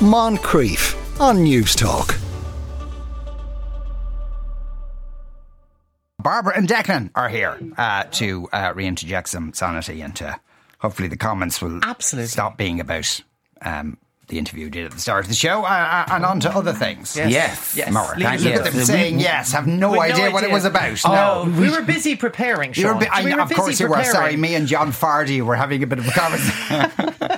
Moncrieff 0.00 0.94
on 1.20 1.38
Newstalk. 1.38 2.16
Barbara 6.20 6.52
and 6.56 6.68
Declan 6.68 7.10
are 7.16 7.28
here 7.28 7.58
uh, 7.76 8.04
to 8.12 8.48
uh, 8.52 8.72
reinterject 8.74 9.26
some 9.28 9.52
sanity 9.52 10.00
and 10.02 10.14
to 10.16 10.38
hopefully 10.78 11.08
the 11.08 11.16
comments 11.16 11.60
will 11.60 11.80
Absolutely. 11.82 12.28
stop 12.28 12.56
being 12.56 12.78
about 12.80 13.20
um, 13.62 13.96
the 14.28 14.38
interview 14.38 14.66
we 14.66 14.70
did 14.70 14.84
at 14.86 14.92
the 14.92 15.00
start 15.00 15.24
of 15.24 15.28
the 15.28 15.34
show 15.34 15.64
uh, 15.64 15.68
uh, 15.68 16.14
and 16.14 16.24
on 16.24 16.38
to 16.40 16.50
other 16.50 16.72
things. 16.72 17.16
Yes. 17.16 17.32
Yes. 17.32 17.76
Yes. 17.76 17.92
More. 17.92 18.14
Leave 18.16 18.22
Thank 18.26 18.40
you. 18.42 18.50
Look 18.50 18.58
at 18.58 18.64
them. 18.66 18.74
them 18.74 18.84
saying 18.84 19.18
yes, 19.20 19.50
have 19.52 19.66
no 19.66 19.92
With 19.92 20.00
idea, 20.00 20.30
what 20.30 20.44
it 20.44 20.50
was 20.52 20.64
about. 20.64 20.98
No, 21.04 21.44
no. 21.44 21.60
we 21.60 21.70
were 21.70 21.82
busy 21.82 22.14
preparing, 22.14 22.72
You 22.74 22.86
were 22.86 22.92
Sean. 22.92 23.00
bi- 23.00 23.08
I- 23.10 23.24
we 23.24 23.34
were 23.34 23.40
of 23.40 23.50
course 23.52 23.68
busy 23.70 23.84
you 23.84 23.90
were. 23.90 24.04
Sorry, 24.04 24.36
me 24.36 24.54
and 24.54 24.68
John 24.68 24.92
Fardy 24.92 25.40
were 25.42 25.56
having 25.56 25.82
a 25.82 25.86
bit 25.88 25.98
of 25.98 26.06
a 26.06 26.12
conversation. 26.12 27.37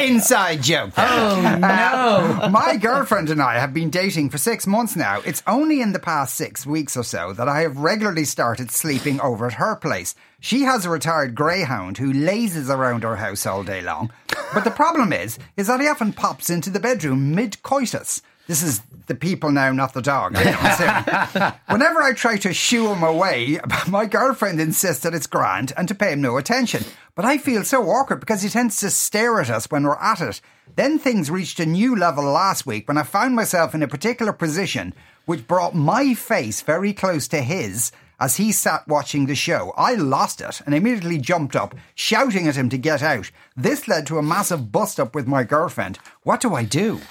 Inside 0.06 0.62
joke. 0.62 0.92
Oh 0.96 1.58
no! 1.60 2.48
My 2.50 2.76
girlfriend 2.76 3.28
and 3.28 3.42
I 3.42 3.58
have 3.58 3.74
been 3.74 3.90
dating 3.90 4.30
for 4.30 4.38
six 4.38 4.66
months 4.66 4.96
now. 4.96 5.20
It's 5.26 5.42
only 5.46 5.82
in 5.82 5.92
the 5.92 5.98
past 5.98 6.34
six 6.34 6.64
weeks 6.64 6.96
or 6.96 7.04
so 7.04 7.32
that 7.34 7.48
I 7.48 7.60
have 7.60 7.76
regularly 7.76 8.24
started 8.24 8.70
sleeping 8.70 9.20
over 9.20 9.46
at 9.46 9.54
her 9.54 9.76
place. 9.76 10.14
She 10.40 10.62
has 10.62 10.86
a 10.86 10.90
retired 10.90 11.34
greyhound 11.34 11.98
who 11.98 12.12
lazes 12.12 12.70
around 12.70 13.04
our 13.04 13.16
house 13.16 13.44
all 13.44 13.62
day 13.62 13.82
long. 13.82 14.10
But 14.54 14.64
the 14.64 14.70
problem 14.70 15.12
is, 15.12 15.38
is 15.56 15.66
that 15.66 15.80
he 15.80 15.86
often 15.86 16.14
pops 16.14 16.48
into 16.48 16.70
the 16.70 16.80
bedroom 16.80 17.34
mid-coitus. 17.34 18.22
This 18.50 18.64
is 18.64 18.80
the 19.06 19.14
people 19.14 19.52
now, 19.52 19.70
not 19.70 19.94
the 19.94 20.02
dog. 20.02 20.36
you 20.36 20.44
know, 20.44 21.52
Whenever 21.68 22.02
I 22.02 22.12
try 22.16 22.36
to 22.38 22.52
shoo 22.52 22.88
him 22.88 23.04
away, 23.04 23.60
my 23.88 24.06
girlfriend 24.06 24.60
insists 24.60 25.04
that 25.04 25.14
it's 25.14 25.28
grand 25.28 25.72
and 25.76 25.86
to 25.86 25.94
pay 25.94 26.10
him 26.10 26.20
no 26.20 26.36
attention. 26.36 26.82
But 27.14 27.24
I 27.24 27.38
feel 27.38 27.62
so 27.62 27.88
awkward 27.88 28.18
because 28.18 28.42
he 28.42 28.48
tends 28.48 28.80
to 28.80 28.90
stare 28.90 29.40
at 29.40 29.50
us 29.50 29.70
when 29.70 29.84
we're 29.84 29.94
at 29.94 30.20
it. 30.20 30.40
Then 30.74 30.98
things 30.98 31.30
reached 31.30 31.60
a 31.60 31.64
new 31.64 31.94
level 31.94 32.24
last 32.24 32.66
week 32.66 32.88
when 32.88 32.98
I 32.98 33.04
found 33.04 33.36
myself 33.36 33.72
in 33.72 33.84
a 33.84 33.88
particular 33.88 34.32
position 34.32 34.94
which 35.26 35.46
brought 35.46 35.76
my 35.76 36.14
face 36.14 36.60
very 36.60 36.92
close 36.92 37.28
to 37.28 37.42
his 37.42 37.92
as 38.20 38.36
he 38.36 38.52
sat 38.52 38.86
watching 38.86 39.26
the 39.26 39.34
show. 39.34 39.72
I 39.76 39.94
lost 39.94 40.40
it 40.40 40.60
and 40.66 40.74
immediately 40.74 41.18
jumped 41.18 41.56
up, 41.56 41.74
shouting 41.94 42.46
at 42.46 42.56
him 42.56 42.68
to 42.68 42.78
get 42.78 43.02
out. 43.02 43.30
This 43.56 43.88
led 43.88 44.06
to 44.08 44.18
a 44.18 44.22
massive 44.22 44.70
bust 44.70 45.00
up 45.00 45.14
with 45.14 45.26
my 45.26 45.42
girlfriend. 45.42 45.98
What 46.22 46.40
do 46.40 46.54
I 46.54 46.64
do? 46.64 47.00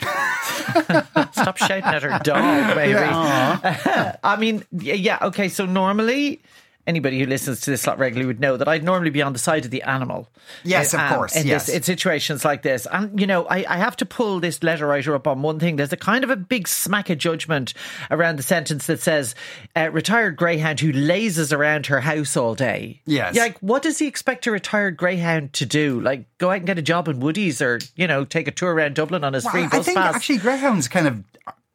Stop 1.31 1.57
shouting 1.57 1.83
at 1.83 2.03
her 2.03 2.19
dog, 2.23 2.75
baby. 2.75 2.99
I 4.23 4.38
mean, 4.39 4.63
yeah, 4.71 5.17
okay. 5.23 5.49
So 5.49 5.66
normally, 5.66 6.41
anybody 6.89 7.19
who 7.19 7.25
listens 7.25 7.61
to 7.61 7.71
this 7.71 7.87
lot 7.87 7.97
regularly 7.99 8.25
would 8.27 8.39
know 8.39 8.57
that 8.57 8.67
I'd 8.67 8.83
normally 8.83 9.11
be 9.11 9.21
on 9.21 9.31
the 9.33 9.39
side 9.39 9.63
of 9.63 9.71
the 9.71 9.83
animal. 9.83 10.27
Yes, 10.63 10.93
of 10.93 10.99
Um, 10.99 11.13
course, 11.15 11.35
In, 11.35 11.47
yes. 11.47 11.67
this, 11.67 11.75
in 11.75 11.83
situations 11.83 12.43
like 12.43 12.63
this, 12.63 12.87
and 12.91 13.17
you 13.19 13.27
know, 13.27 13.45
I, 13.45 13.63
I 13.69 13.77
have 13.77 13.95
to 13.97 14.05
pull 14.05 14.39
this 14.39 14.61
letter 14.63 14.87
writer 14.87 15.15
up 15.15 15.27
on 15.27 15.41
one 15.41 15.59
thing. 15.59 15.75
There's 15.77 15.93
a 15.93 15.97
kind 15.97 16.23
of 16.23 16.29
a 16.29 16.35
big 16.35 16.67
smack 16.67 17.09
of 17.09 17.17
judgment 17.19 17.73
around 18.11 18.37
the 18.37 18.43
sentence 18.43 18.87
that 18.87 18.99
says, 18.99 19.35
uh, 19.75 19.89
"Retired 19.91 20.35
greyhound 20.35 20.79
who 20.79 20.91
lazes 20.91 21.53
around 21.53 21.85
her 21.85 22.01
house 22.01 22.35
all 22.35 22.55
day." 22.55 23.01
Yes. 23.05 23.35
Yeah, 23.35 23.43
like 23.43 23.59
what 23.59 23.83
does 23.83 23.99
he 23.99 24.07
expect 24.07 24.47
a 24.47 24.51
retired 24.51 24.97
greyhound 24.97 25.53
to 25.53 25.65
do? 25.65 26.01
Like 26.01 26.25
go 26.39 26.49
out 26.49 26.57
and 26.57 26.65
get 26.65 26.79
a 26.79 26.81
job 26.81 27.07
in 27.07 27.19
Woodies, 27.19 27.61
or 27.61 27.79
you 27.95 28.07
know, 28.07 28.25
take 28.25 28.47
a 28.47 28.51
tour 28.51 28.73
around 28.73 28.95
Dublin 28.95 29.23
on 29.23 29.33
his 29.33 29.45
free 29.47 29.61
Well, 29.61 29.69
bus 29.69 29.79
I 29.81 29.83
think 29.83 29.97
pass? 29.97 30.15
actually 30.15 30.39
greyhounds 30.39 30.87
kind 30.87 31.07
of. 31.07 31.23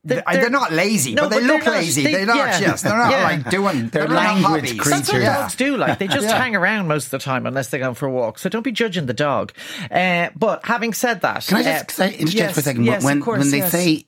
They're, 0.07 0.23
They're- 0.27 0.41
they're 0.43 0.51
not 0.51 0.71
lazy, 0.71 1.15
No, 1.15 1.23
but 1.23 1.29
they 1.31 1.37
but 1.37 1.41
they're 1.47 1.57
look 1.57 1.65
not. 1.67 1.75
lazy. 1.77 2.03
They- 2.05 2.23
are 2.23 2.27
not. 2.27 2.37
yeah. 2.37 2.59
Yes, 2.61 2.83
they're 2.83 2.95
not 2.97 3.11
Yeah. 3.11 3.23
like 3.25 3.49
doing. 3.51 3.89
They're 3.89 4.07
not 4.07 4.15
language 4.17 4.45
hobbies. 4.45 4.77
That's 4.77 4.91
what 4.91 5.05
creatures. 5.07 5.23
Yeah. 5.23 5.37
dogs 5.39 5.55
do. 5.57 5.77
Like 5.79 5.99
they 5.99 6.09
just 6.09 6.29
hang 6.31 6.55
around 6.55 6.89
most 6.89 7.07
of 7.07 7.11
the 7.13 7.19
time 7.21 7.47
unless 7.47 7.71
they 7.71 7.79
go 7.79 7.95
for 7.95 8.05
a 8.07 8.11
walk. 8.11 8.39
So 8.39 8.51
don't 8.51 8.63
be 8.63 8.73
judging 8.73 9.07
the 9.07 9.15
dog. 9.15 9.53
Uh, 9.91 10.29
but 10.37 10.67
having 10.67 10.93
said 10.93 11.23
that, 11.23 11.47
Can 11.47 11.57
I 11.57 11.63
just 11.63 11.91
uh, 11.91 11.93
say, 11.93 12.09
interject 12.17 12.35
yes, 12.35 12.53
for 12.55 12.61
a 12.61 12.63
second? 12.63 12.85
Yes, 12.85 13.03
when 13.03 13.23
course, 13.23 13.39
when 13.39 13.51
they 13.51 13.59
yes. 13.59 13.73
say 13.73 14.05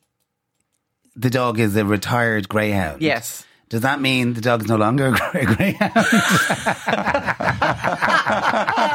the 1.15 1.31
dog 1.31 1.59
is 1.59 1.75
a 1.75 1.83
retired 1.83 2.47
greyhound, 2.47 3.01
Yes. 3.01 3.43
does 3.69 3.81
that 3.81 3.99
mean 3.99 4.35
the 4.35 4.41
dog's 4.41 4.67
no 4.67 4.75
longer 4.75 5.15
a 5.33 5.45
greyhound? 5.55 5.93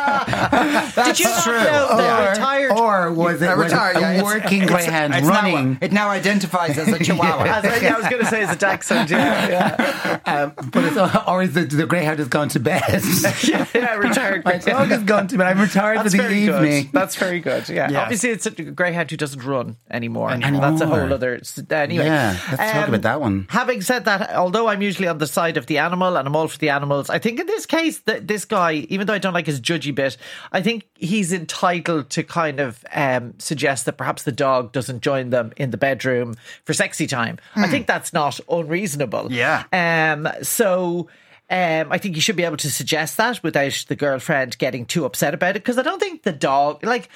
did 1.16 1.20
you 1.20 1.30
not 1.30 1.42
true. 1.44 1.52
know 1.54 1.96
that 1.96 2.26
or, 2.26 2.30
retired? 2.30 2.72
or 2.72 3.12
was 3.12 3.42
it 3.42 3.46
A 3.46 3.56
was 3.56 3.72
it 3.72 3.74
retired, 3.74 3.96
yeah, 4.00 4.10
a 4.10 4.14
it's- 4.14 4.24
working 4.24 4.62
it's- 4.62 4.70
greyhound 4.84 5.14
it's 5.14 5.26
now- 5.26 5.32
running? 5.32 5.78
it 5.80 5.92
now 5.92 6.08
identifies 6.10 6.78
as 6.78 6.88
a 6.88 6.98
chihuahua. 7.04 7.44
As 7.44 7.64
I, 7.64 7.76
yeah, 7.78 7.94
I 7.94 7.98
was 7.98 8.08
going 8.08 8.22
to 8.22 8.26
say 8.28 8.42
it's 8.42 8.52
a 8.52 8.56
dachshund. 8.56 9.10
Yeah, 9.10 10.20
yeah. 10.26 10.42
um, 10.42 10.52
but 10.70 10.84
it's, 10.84 11.28
or 11.28 11.42
is 11.42 11.56
it 11.56 11.70
the 11.70 11.86
greyhound 11.86 12.18
has 12.18 12.28
gone 12.28 12.48
to 12.50 12.60
bed? 12.60 12.82
yeah, 13.44 13.66
yeah, 13.74 13.94
retired. 13.94 14.44
My 14.44 14.58
dog 14.58 14.88
has 14.88 15.02
gone 15.04 15.26
to 15.28 15.38
bed. 15.38 15.46
I'm 15.46 15.60
retired 15.60 15.98
That's 15.98 16.14
for 16.14 16.22
the 16.22 16.30
evening. 16.32 16.84
good. 16.84 16.92
That's 16.92 17.16
very 17.16 17.40
good. 17.40 17.68
Yeah. 17.68 17.90
Yeah. 17.90 18.02
Obviously, 18.02 18.30
it's 18.30 18.46
a 18.46 18.50
greyhound 18.50 19.10
who 19.10 19.16
doesn't 19.16 19.42
run 19.44 19.76
anymore. 19.90 20.30
Anymore. 20.30 20.60
That's 20.60 20.80
a 20.82 20.86
whole 20.86 21.12
other. 21.12 21.40
Anyway, 21.70 22.04
Yeah, 22.04 22.36
let's 22.50 22.72
talk 22.72 22.76
Um, 22.84 22.88
about 22.90 23.02
that 23.02 23.20
one. 23.20 23.46
Having 23.50 23.82
said 23.82 24.04
that, 24.04 24.34
although 24.34 24.68
I'm 24.68 24.82
usually 24.82 25.08
on 25.08 25.18
the 25.18 25.26
side 25.26 25.56
of 25.56 25.66
the 25.66 25.78
animal 25.78 26.16
and 26.16 26.26
I'm 26.28 26.36
all 26.36 26.48
for 26.48 26.58
the 26.58 26.70
animals, 26.70 27.10
I 27.10 27.18
think 27.18 27.40
in 27.40 27.46
this 27.46 27.66
case 27.66 27.98
that 28.00 28.28
this 28.28 28.44
guy, 28.44 28.86
even 28.88 29.06
though 29.06 29.12
I 29.14 29.18
don't 29.18 29.34
like 29.34 29.46
his 29.46 29.60
judgy 29.60 29.94
bit, 29.94 30.16
I 30.52 30.62
think 30.62 30.84
he's 31.02 31.32
entitled 31.32 32.08
to 32.10 32.22
kind 32.22 32.60
of 32.60 32.84
um, 32.94 33.34
suggest 33.38 33.86
that 33.86 33.94
perhaps 33.94 34.22
the 34.22 34.32
dog 34.32 34.72
doesn't 34.72 35.02
join 35.02 35.30
them 35.30 35.52
in 35.56 35.70
the 35.70 35.76
bedroom 35.76 36.34
for 36.64 36.72
sexy 36.72 37.06
time. 37.06 37.38
I 37.56 37.68
think 37.68 37.86
that's 37.86 38.12
not 38.12 38.40
unreasonable. 38.48 39.32
Yeah. 39.32 39.64
Um. 39.72 40.28
So. 40.42 41.08
Um, 41.50 41.92
I 41.92 41.98
think 41.98 42.14
you 42.14 42.22
should 42.22 42.36
be 42.36 42.44
able 42.44 42.56
to 42.58 42.70
suggest 42.70 43.18
that 43.18 43.42
without 43.42 43.84
the 43.86 43.94
girlfriend 43.94 44.56
getting 44.56 44.86
too 44.86 45.04
upset 45.04 45.34
about 45.34 45.50
it 45.50 45.58
because 45.58 45.76
I 45.76 45.82
don't 45.82 46.00
think 46.00 46.22
the 46.22 46.32
dog 46.32 46.82
like 46.82 47.10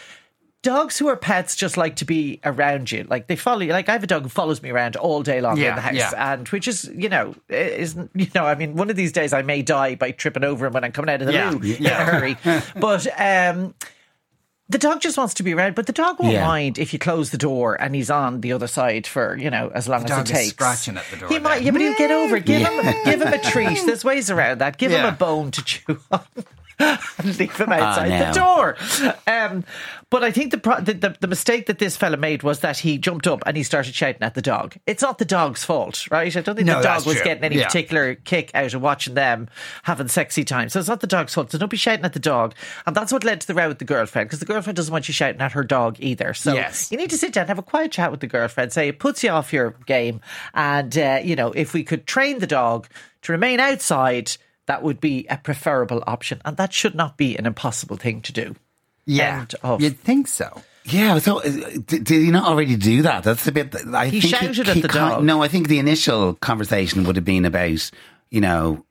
dogs 0.66 0.98
who 0.98 1.08
are 1.08 1.16
pets 1.16 1.56
just 1.56 1.76
like 1.76 1.96
to 1.96 2.04
be 2.04 2.40
around 2.44 2.90
you. 2.92 3.04
Like 3.08 3.26
they 3.28 3.36
follow 3.36 3.60
you. 3.60 3.72
Like 3.72 3.88
I 3.88 3.92
have 3.92 4.02
a 4.02 4.06
dog 4.06 4.22
who 4.24 4.28
follows 4.28 4.62
me 4.62 4.70
around 4.70 4.96
all 4.96 5.22
day 5.22 5.40
long 5.40 5.56
Yeah, 5.56 5.70
in 5.70 5.74
the 5.76 5.80
house, 5.82 5.94
yeah. 5.94 6.32
and 6.32 6.48
which 6.48 6.66
is 6.68 6.84
you 6.94 7.08
know 7.08 7.34
isn't 7.48 8.10
you 8.14 8.26
know 8.34 8.44
I 8.44 8.54
mean 8.54 8.74
one 8.74 8.90
of 8.90 8.96
these 8.96 9.12
days 9.12 9.32
I 9.32 9.42
may 9.42 9.62
die 9.62 9.94
by 9.94 10.10
tripping 10.10 10.44
over 10.44 10.66
him 10.66 10.72
when 10.72 10.84
I'm 10.84 10.92
coming 10.92 11.10
out 11.14 11.20
of 11.22 11.26
the 11.28 11.32
Yeah, 11.32 11.50
loo 11.50 11.60
in 11.62 11.86
a 11.86 11.90
hurry. 11.90 12.36
but 12.80 13.06
um, 13.20 13.74
the 14.68 14.78
dog 14.78 15.00
just 15.00 15.16
wants 15.16 15.34
to 15.34 15.44
be 15.44 15.54
around, 15.54 15.76
but 15.76 15.86
the 15.86 15.92
dog 15.92 16.18
won't 16.18 16.40
mind 16.40 16.76
if 16.78 16.92
you 16.92 16.98
close 16.98 17.30
the 17.30 17.38
door 17.38 17.80
and 17.80 17.94
he's 17.94 18.10
on 18.10 18.40
the 18.40 18.52
other 18.52 18.66
side 18.66 19.06
for 19.06 19.36
you 19.36 19.48
know 19.50 19.70
as 19.72 19.86
long 19.88 20.04
The 20.04 20.12
as 20.14 20.28
it 20.28 20.34
takes. 20.34 20.48
scratching 20.50 20.96
at 20.96 21.04
the 21.12 21.18
door 21.18 21.28
He 21.28 21.38
might, 21.38 21.56
then. 21.58 21.66
yeah, 21.66 21.70
but 21.70 21.80
he'll 21.80 21.96
get 21.96 22.10
over. 22.10 22.36
it. 22.36 22.44
Give 22.44 22.62
him, 22.66 22.94
give 23.04 23.22
him 23.22 23.32
a 23.32 23.38
treat. 23.50 23.78
There's 23.86 24.04
ways 24.04 24.28
around 24.30 24.58
that. 24.58 24.76
Give 24.78 24.90
him 24.90 25.04
a 25.06 25.12
bone 25.12 25.52
to 25.52 25.64
chew 25.64 26.00
on. 26.10 26.20
and 26.78 27.38
leave 27.38 27.56
him 27.56 27.72
outside 27.72 28.08
no. 28.08 28.26
the 28.26 28.32
door. 28.32 29.14
Um, 29.26 29.64
but 30.10 30.22
I 30.22 30.30
think 30.30 30.50
the, 30.50 30.58
pro- 30.58 30.80
the, 30.80 30.92
the 30.94 31.16
the 31.20 31.26
mistake 31.26 31.66
that 31.66 31.78
this 31.78 31.96
fella 31.96 32.16
made 32.16 32.42
was 32.42 32.60
that 32.60 32.78
he 32.78 32.98
jumped 32.98 33.26
up 33.26 33.42
and 33.46 33.56
he 33.56 33.62
started 33.62 33.94
shouting 33.94 34.22
at 34.22 34.34
the 34.34 34.42
dog. 34.42 34.76
It's 34.86 35.02
not 35.02 35.18
the 35.18 35.24
dog's 35.24 35.64
fault, 35.64 36.06
right? 36.10 36.34
I 36.36 36.40
don't 36.40 36.54
think 36.56 36.66
No, 36.66 36.76
the 36.78 36.82
dog 36.82 37.06
was 37.06 37.16
true. 37.16 37.24
getting 37.24 37.44
any 37.44 37.56
Yeah. 37.56 37.66
particular 37.66 38.14
kick 38.14 38.50
out 38.54 38.74
of 38.74 38.82
watching 38.82 39.14
them 39.14 39.48
having 39.84 40.08
sexy 40.08 40.44
time. 40.44 40.68
So 40.68 40.78
it's 40.78 40.88
not 40.88 41.00
the 41.00 41.06
dog's 41.06 41.34
fault. 41.34 41.50
So 41.50 41.58
don't 41.58 41.70
be 41.70 41.76
shouting 41.76 42.04
at 42.04 42.12
the 42.12 42.18
dog. 42.18 42.54
And 42.86 42.94
that's 42.94 43.12
what 43.12 43.24
led 43.24 43.40
to 43.40 43.46
the 43.46 43.54
row 43.54 43.68
with 43.68 43.78
the 43.78 43.84
girlfriend 43.84 44.28
because 44.28 44.38
the 44.40 44.46
girlfriend 44.46 44.76
doesn't 44.76 44.92
want 44.92 45.08
you 45.08 45.14
shouting 45.14 45.40
at 45.40 45.52
her 45.52 45.64
dog 45.64 45.96
either. 45.98 46.34
So 46.34 46.54
Yes. 46.54 46.90
you 46.92 46.98
need 46.98 47.10
to 47.10 47.18
sit 47.18 47.32
down, 47.32 47.46
have 47.48 47.58
a 47.58 47.62
quiet 47.62 47.92
chat 47.92 48.10
with 48.10 48.20
the 48.20 48.26
girlfriend, 48.26 48.72
say 48.72 48.88
it 48.88 48.98
puts 48.98 49.24
you 49.24 49.30
off 49.30 49.52
your 49.52 49.70
game. 49.86 50.20
And, 50.54 50.96
uh, 50.96 51.20
you 51.22 51.36
know, 51.36 51.52
if 51.52 51.72
we 51.74 51.82
could 51.84 52.06
train 52.06 52.38
the 52.38 52.46
dog 52.46 52.86
to 53.22 53.32
remain 53.32 53.58
outside, 53.60 54.36
that 54.66 54.82
would 54.82 55.00
be 55.00 55.26
a 55.30 55.36
preferable 55.36 56.02
option. 56.06 56.40
And 56.44 56.56
that 56.56 56.72
should 56.72 56.94
not 56.94 57.16
be 57.16 57.36
an 57.36 57.46
impossible 57.46 57.96
thing 57.96 58.20
to 58.22 58.32
do. 58.32 58.54
Yeah, 59.06 59.46
of. 59.62 59.80
you'd 59.80 59.98
think 60.00 60.26
so. 60.28 60.62
Yeah, 60.84 61.18
so 61.18 61.38
uh, 61.38 61.42
did, 61.42 62.04
did 62.04 62.08
he 62.22 62.30
not 62.30 62.48
already 62.48 62.76
do 62.76 63.02
that? 63.02 63.24
That's 63.24 63.46
a 63.46 63.52
bit. 63.52 63.74
I 63.92 64.06
He 64.08 64.20
think 64.20 64.34
shouted 64.34 64.68
at 64.68 64.82
the 64.82 64.88
ki- 64.88 64.94
dog. 64.98 65.24
No, 65.24 65.42
I 65.42 65.48
think 65.48 65.68
the 65.68 65.78
initial 65.80 66.34
conversation 66.34 67.04
would 67.04 67.16
have 67.16 67.24
been 67.24 67.44
about, 67.44 67.90
you 68.30 68.40
know, 68.40 68.84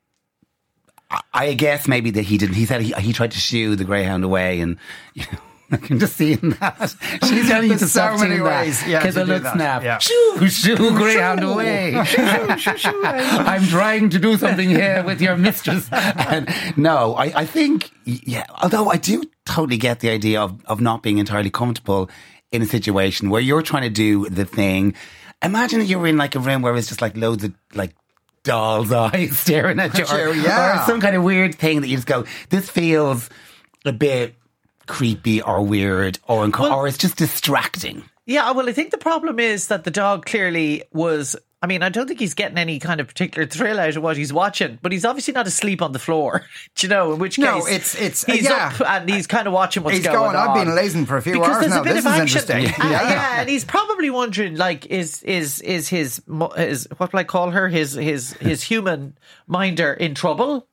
I, 1.09 1.22
I 1.34 1.53
guess 1.53 1.88
maybe 1.88 2.12
that 2.12 2.24
he 2.24 2.38
didn't. 2.38 2.56
He 2.56 2.66
said 2.66 2.81
he, 2.81 2.94
he 2.94 3.13
tried 3.13 3.31
to 3.31 3.40
shoo 3.40 3.75
the 3.75 3.84
greyhound 3.86 4.24
away, 4.24 4.59
and 4.59 4.78
you 5.13 5.24
know. 5.31 5.40
I 5.75 5.88
can 5.88 6.00
just 6.00 6.16
see 6.16 6.36
that. 6.36 6.95
She's 7.27 7.48
telling 7.48 7.69
you 7.69 7.77
to 7.77 7.80
so 7.80 7.86
stop 7.88 8.18
doing 8.19 8.44
that. 8.44 8.62
ways, 8.66 8.88
yeah, 8.88 9.00
Because 9.00 9.16
to 9.16 9.22
I 9.22 9.25
do 9.25 9.33
look 9.33 9.44
that. 9.44 9.54
snap. 9.56 9.83
Yeah. 9.83 9.98
Shoo, 10.00 10.48
shoo, 10.50 10.75
greyhound 10.95 11.44
away. 11.44 11.95
I'm 11.95 13.66
trying 13.68 14.10
to 14.10 14.19
do 14.19 14.38
something 14.38 14.69
here 14.69 15.04
with 15.04 15.22
your 15.22 15.36
mistress. 15.38 15.89
And 16.36 16.50
no, 16.77 17.13
I, 17.16 17.42
I 17.42 17.45
think, 17.45 17.92
yeah, 18.06 18.45
although 18.62 18.89
I 18.89 18.98
do 18.98 19.24
totally 19.45 19.77
get 19.77 20.00
the 20.00 20.10
idea 20.10 20.42
of, 20.42 20.63
of 20.66 20.81
not 20.81 21.04
being 21.04 21.18
entirely 21.18 21.50
comfortable 21.50 22.10
in 22.51 22.62
a 22.62 22.66
situation 22.66 23.30
where 23.30 23.42
you're 23.42 23.62
trying 23.62 23.83
to 23.83 23.89
do 23.89 24.30
the 24.30 24.45
thing. 24.45 24.95
Imagine 25.44 25.81
if 25.81 25.89
you're 25.89 26.07
in 26.07 26.18
like 26.18 26.36
a 26.36 26.39
room 26.39 26.62
where 26.62 26.75
it's 26.75 26.88
just 26.88 27.01
like 27.01 27.16
loads 27.18 27.44
of 27.44 27.54
like 27.74 27.94
doll's 28.44 28.92
eyes 28.94 29.38
staring 29.38 29.80
at 29.80 29.98
you, 29.98 30.06
or, 30.06 30.33
yeah. 30.33 30.83
or 30.83 30.86
some 30.86 31.01
kind 31.01 31.16
of 31.16 31.24
weird 31.24 31.56
thing 31.56 31.81
that 31.81 31.88
you 31.88 31.98
just 31.98 32.07
go, 32.07 32.24
this 32.50 32.69
feels 32.69 33.30
a 33.83 33.92
bit 33.92 34.36
creepy 34.87 35.41
or 35.41 35.61
weird 35.63 36.19
or, 36.27 36.43
unco- 36.43 36.73
or 36.73 36.87
it's 36.87 36.97
just 36.97 37.17
distracting. 37.17 38.03
Yeah, 38.25 38.51
well, 38.51 38.67
I 38.67 38.73
think 38.73 38.89
the 38.91 38.97
problem 38.97 39.39
is 39.39 39.67
that 39.67 39.83
the 39.83 39.91
dog 39.91 40.25
clearly 40.25 40.83
was. 40.91 41.35
I 41.61 41.67
mean, 41.67 41.81
I 41.81 41.89
don't 41.89 42.05
think 42.07 42.19
he's 42.19 42.35
getting 42.35 42.59
any 42.59 42.77
kind 42.79 42.99
of 42.99 43.07
particular 43.07 43.47
thrill 43.47 43.79
out 43.79 43.95
of 43.95 44.03
what 44.03 44.17
he's 44.17 44.31
watching, 44.31 44.77
but 44.83 44.91
he's 44.91 45.03
obviously 45.05 45.33
not 45.33 45.47
asleep 45.47 45.81
on 45.81 45.93
the 45.93 45.99
floor. 45.99 46.43
Do 46.75 46.85
you 46.85 46.89
know? 46.89 47.13
In 47.13 47.19
which 47.19 47.37
case, 47.37 47.45
No, 47.45 47.57
it's- 47.65 47.95
it's- 47.95 48.23
he's 48.23 48.43
yeah. 48.43 48.71
up 48.79 48.81
and 48.87 49.09
he's 49.09 49.25
kind 49.25 49.47
of 49.47 49.53
watching 49.53 49.81
what's 49.83 49.97
He's 49.97 50.05
going, 50.05 50.17
going, 50.17 50.35
on. 50.35 50.49
"I've 50.49 50.65
been 50.65 50.75
lazing 50.75 51.05
for 51.07 51.17
a 51.17 51.21
few 51.23 51.33
because 51.33 51.47
hours 51.49 51.59
there's 51.61 51.71
now. 51.73 51.81
A 51.81 51.83
bit 51.83 51.93
This 51.95 52.05
of 52.05 52.11
is 52.13 52.19
action. 52.19 52.55
interesting." 52.57 52.73
Ah, 52.85 52.91
Yeah. 52.91 53.09
yeah, 53.09 53.39
and 53.41 53.49
he's 53.49 53.65
probably 53.65 54.09
wondering, 54.11 54.55
like, 54.57 54.85
is 54.87 55.23
is 55.23 55.59
is 55.61 55.87
his 55.89 56.21
his 56.57 56.87
what 56.97 57.13
will 57.13 57.19
I 57.19 57.23
call 57.23 57.49
her? 57.51 57.67
His 57.69 57.93
his 57.93 58.33
his 58.33 58.61
human 58.63 59.17
minder 59.47 59.91
in 59.93 60.13
trouble? 60.13 60.67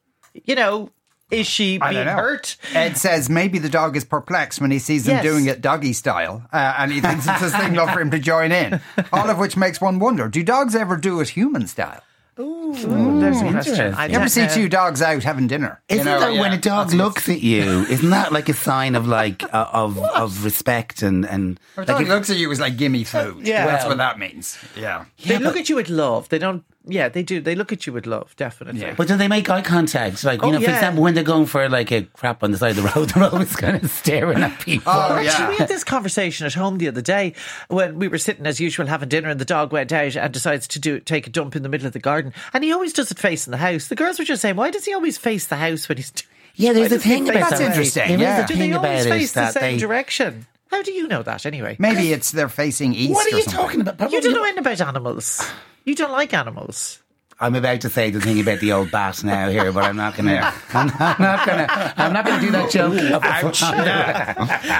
You 0.45 0.55
know, 0.57 0.91
is 1.33 1.47
she 1.47 1.79
being 1.79 2.07
hurt? 2.07 2.57
Ed 2.75 2.97
says 2.97 3.29
maybe 3.29 3.59
the 3.59 3.69
dog 3.69 3.97
is 3.97 4.05
perplexed 4.05 4.61
when 4.61 4.71
he 4.71 4.79
sees 4.79 5.05
them 5.05 5.17
Yes. 5.17 5.25
doing 5.25 5.47
it 5.47 5.61
doggy 5.61 5.93
style, 5.93 6.45
uh, 6.53 6.75
and 6.79 6.93
he 6.93 7.01
thinks 7.01 7.27
it's 7.27 7.43
a 7.43 7.51
signal 7.51 7.89
for 7.89 8.01
him 8.01 8.11
to 8.11 8.19
join 8.19 8.53
in. 8.53 8.81
All 9.13 9.29
of 9.31 9.39
which 9.39 9.57
makes 9.57 9.81
one 9.81 9.99
wonder: 9.99 10.29
Do 10.29 10.43
dogs 10.43 10.75
ever 10.75 10.97
do 10.97 11.21
it 11.21 11.31
human 11.31 11.67
style? 11.67 12.03
Ooh, 12.39 12.73
there's 13.21 13.37
a 13.37 13.41
question. 13.41 13.47
interesting. 13.49 13.93
I 13.95 14.07
You 14.07 14.17
ever 14.17 14.27
see 14.29 14.47
two 14.49 14.67
dogs 14.67 15.03
out 15.03 15.23
having 15.23 15.49
dinner? 15.49 15.83
Isn't 15.91 16.07
know, 16.07 16.19
that 16.19 16.33
yeah. 16.33 16.41
when 16.41 16.53
a 16.55 16.59
dog 16.59 16.87
That's- 16.89 16.95
looks 16.95 17.29
at 17.29 17.43
you? 17.43 17.83
Isn't 17.83 18.09
that 18.09 18.33
like 18.33 18.49
a 18.49 18.55
sign 18.55 18.95
of 18.95 19.07
like 19.07 19.43
uh, 19.53 19.67
of 19.73 19.99
of 19.99 20.43
respect 20.43 21.03
and 21.03 21.27
and 21.27 21.61
A 21.77 21.81
like 21.81 21.87
dog 21.89 22.03
if- 22.03 22.09
looks 22.09 22.31
at 22.31 22.39
you 22.39 22.51
as 22.51 22.59
like, 22.59 22.79
"Gimme 22.79 23.05
food." 23.05 23.47
Yeah. 23.47 23.67
that's 23.67 23.85
what 23.85 23.99
that 23.99 24.19
means. 24.19 24.57
Yeah. 24.75 25.05
They 25.27 25.39
look 25.39 25.57
at 25.59 25.69
you 25.69 25.77
with 25.77 25.91
love. 25.91 26.31
They 26.31 26.39
don't. 26.39 26.65
Yeah, 26.85 27.09
they 27.09 27.23
do. 27.23 27.41
They 27.41 27.55
look 27.55 27.73
at 27.73 27.87
you 27.87 27.93
with 27.93 28.07
love. 28.07 28.35
Definitely. 28.37 28.81
Yeah. 28.81 28.95
But 28.97 29.07
do 29.09 29.17
they 29.17 29.29
make 29.29 29.49
eye 29.49 29.63
contact? 29.63 30.25
Like, 30.25 30.43
you 30.43 30.49
Oh, 30.49 30.51
know, 30.51 30.59
for 30.59 30.65
yeah. 30.65 30.75
example, 30.75 31.03
when 31.03 31.15
they're 31.15 31.23
going 31.23 31.47
for 31.47 31.69
like 31.69 31.93
a 31.93 32.03
crap 32.03 32.43
on 32.43 32.51
the 32.51 32.59
side 32.59 32.77
of 32.77 32.77
the 32.83 32.91
road, 32.95 33.11
they're 33.15 33.25
always 33.25 33.55
kind 33.55 33.77
of 33.83 33.89
staring 33.91 34.43
at 34.43 34.53
oh, 34.53 34.63
people. 34.65 34.93
Oh, 34.93 35.15
Actually, 35.15 35.25
yeah. 35.45 35.49
we 35.51 35.57
had 35.59 35.69
this 35.69 35.85
conversation 35.85 36.45
at 36.47 36.55
home 36.55 36.79
the 36.79 36.89
other 36.89 37.01
day 37.01 37.35
when 37.69 37.99
we 37.99 38.09
were 38.09 38.19
sitting 38.19 38.47
as 38.47 38.61
usual 38.61 38.87
having 38.87 39.09
dinner, 39.09 39.29
and 39.29 39.41
the 39.41 39.45
dog 39.45 39.73
went 39.73 39.93
out 39.93 40.17
and 40.17 40.33
decides 40.33 40.67
to 40.69 40.81
do 40.81 40.99
take 40.99 41.27
a 41.27 41.31
dump 41.31 41.55
in 41.55 41.63
the 41.63 41.69
middle 41.69 41.87
of 41.87 41.93
the 41.93 42.01
garden, 42.01 42.33
and 42.53 42.65
he 42.65 42.73
always 42.73 42.93
does 42.93 43.11
it 43.13 43.19
facing 43.19 43.53
the 43.53 43.59
house. 43.59 43.87
The 43.89 43.95
girls 43.95 44.19
were 44.19 44.25
just 44.25 44.43
saying, 44.43 44.57
"Why 44.57 44.71
does 44.71 44.85
he 44.85 44.93
always 44.95 45.17
face 45.19 45.47
the 45.47 45.57
house 45.57 45.89
when 45.89 45.99
he's?" 45.99 46.11
doing 46.11 46.29
Yeah, 46.57 46.73
there's 46.75 46.91
Why 46.91 46.97
a 46.97 46.99
thing 47.01 47.27
face 47.27 47.37
about 47.37 47.51
That's 47.51 47.63
interesting, 47.63 48.03
There 48.09 48.17
is 48.17 48.21
yeah. 48.21 48.45
a 48.45 48.47
Do 48.47 48.55
thing 48.55 48.71
they 48.73 48.77
about 48.77 48.85
always 48.91 49.07
it 49.07 49.11
face 49.11 49.33
the 49.33 49.41
that 49.41 49.53
same 49.55 49.75
they. 49.75 49.79
direction? 49.79 50.47
How 50.71 50.83
do 50.83 50.93
you 50.93 51.07
know 51.09 51.23
that 51.23 51.47
anyway? 51.47 51.77
Maybe 51.79 52.13
it's 52.13 52.31
they're 52.31 52.49
facing 52.49 52.95
east. 52.95 53.13
What 53.15 53.27
are 53.27 53.37
you 53.37 53.43
something. 53.43 53.61
talking 53.61 53.81
about? 53.81 54.13
You 54.13 54.21
don't 54.21 54.33
know 54.35 54.43
anything 54.43 54.59
about 54.59 54.81
animals. 54.81 55.51
You 55.85 55.95
don't 55.95 56.13
like 56.13 56.33
animals. 56.35 56.99
I'm 57.41 57.57
about 57.57 57.81
to 57.81 57.91
say 57.91 58.11
the 58.11 58.21
thing 58.21 58.39
about 58.41 58.61
the 58.61 58.71
old 58.71 58.93
bat 58.93 59.25
now 59.25 59.49
here, 59.49 59.73
but 59.73 59.83
I'm 59.83 59.97
not 59.97 60.15
gonna. 60.17 60.55
I'm 60.73 60.87
not, 60.87 61.19
not 61.19 61.45
gonna. 61.45 61.95
I'm 61.97 62.13
not 62.13 62.25
gonna 62.25 62.41
do 62.41 62.53
that 62.53 62.71
joke. 62.71 62.95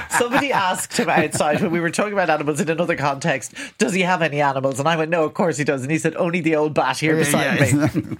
Somebody 0.17 0.53
asked 0.53 0.95
him 0.97 1.09
outside 1.09 1.61
when 1.61 1.71
we 1.71 1.81
were 1.81 1.89
talking 1.89 2.13
about 2.13 2.29
animals 2.29 2.61
in 2.61 2.69
another 2.69 2.95
context, 2.95 3.53
does 3.79 3.91
he 3.93 3.99
have 4.01 4.21
any 4.21 4.39
animals? 4.39 4.79
And 4.79 4.87
I 4.87 4.95
went, 4.95 5.11
no, 5.11 5.25
of 5.25 5.33
course 5.33 5.57
he 5.57 5.65
does. 5.65 5.81
And 5.81 5.91
he 5.91 5.97
said, 5.97 6.15
only 6.15 6.39
the 6.39 6.55
old 6.55 6.73
bat 6.73 6.99
here 6.99 7.17
beside 7.17 7.59
Yeah, 7.59 7.87
me. 7.93 8.17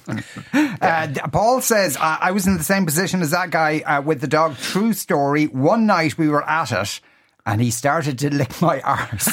Uh, 0.82 1.08
Paul 1.32 1.62
says, 1.62 1.96
I 1.96 2.18
I 2.22 2.32
was 2.32 2.46
in 2.46 2.58
the 2.58 2.64
same 2.64 2.86
position 2.86 3.22
as 3.22 3.32
that 3.32 3.50
guy 3.50 3.80
uh, 3.80 4.02
with 4.02 4.20
the 4.20 4.28
dog. 4.28 4.58
True 4.58 4.92
story. 4.92 5.46
One 5.48 5.86
night 5.86 6.18
we 6.18 6.28
were 6.28 6.44
at 6.50 6.74
it 6.74 7.00
and 7.46 7.62
he 7.62 7.72
started 7.72 8.20
to 8.20 8.34
lick 8.34 8.62
my 8.62 8.82
arse. 8.82 9.30